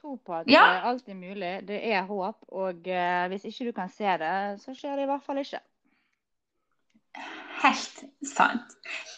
Tro 0.00 0.16
på 0.16 0.40
at 0.40 0.48
Ja. 0.48 0.80
alt 0.88 1.08
er 1.08 1.14
mulig. 1.14 1.66
Det 1.68 1.78
er 1.92 2.06
håp. 2.08 2.40
Og 2.48 2.88
eh, 2.88 3.28
hvis 3.28 3.44
ikke 3.44 3.68
du 3.68 3.72
kan 3.72 3.92
se 3.92 4.16
det, 4.16 4.60
så 4.64 4.72
skjer 4.72 4.96
det 4.96 5.04
i 5.04 5.10
hvert 5.12 5.22
fall 5.28 5.44
ikke. 5.44 5.60
Helt 7.62 8.02
sant. 8.26 8.72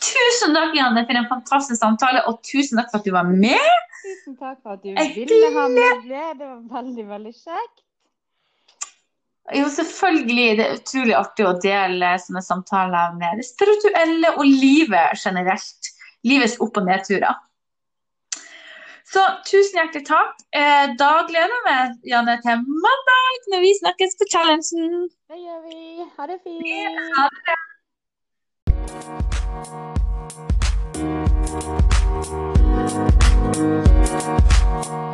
Tusen 0.05 0.53
takk, 0.57 0.75
Janne, 0.77 1.05
for 1.09 1.17
en 1.17 1.29
fantastisk 1.31 1.81
samtale, 1.81 2.21
og 2.29 2.43
tusen 2.45 2.81
takk 2.81 2.91
for 2.93 3.01
at 3.01 3.07
du 3.09 3.15
var 3.15 3.29
med. 3.31 3.71
Tusen 4.03 4.37
takk 4.37 4.59
for 4.61 4.77
at 4.77 4.83
du 4.85 4.91
Jeg 4.93 5.15
ville 5.17 5.53
ha 5.55 5.65
med 5.73 6.05
det. 6.11 6.27
Var 6.43 6.61
veldig, 6.75 7.07
veldig 7.09 7.33
kjekt. 7.39 7.81
Jo, 9.53 9.69
selvfølgelig. 9.69 10.45
Det 10.59 10.67
er 10.67 10.77
utrolig 10.79 11.17
artig 11.19 11.47
å 11.49 11.55
dele 11.61 12.13
sånne 12.21 12.43
samtaler 12.45 13.17
med 13.19 13.41
det 13.41 13.49
spirituelle 13.49 14.35
og 14.39 14.45
livet 14.49 15.21
generelt. 15.21 15.91
Livets 16.25 16.57
opp- 16.65 16.79
og 16.81 16.87
nedturer. 16.89 17.35
Så 19.15 19.21
tusen 19.47 19.77
hjertelig 19.79 20.07
takk. 20.09 20.41
Eh, 20.53 20.87
Da 20.99 21.11
gleder 21.29 21.53
jeg 21.53 21.65
meg, 21.69 21.99
Janne, 22.09 22.39
til 22.43 22.65
mandag 22.87 23.51
når 23.53 23.61
vi 23.67 23.75
snakkes 23.81 24.17
på 24.21 24.29
challengen. 24.33 25.11
Det 25.29 25.39
gjør 25.39 25.61
vi. 25.69 26.09
Ha 26.17 26.27
det 26.27 26.41
fint. 26.43 27.15
Ha 27.19 27.29
det. 27.29 27.59
Thank 28.95 29.09
you. 34.89 35.14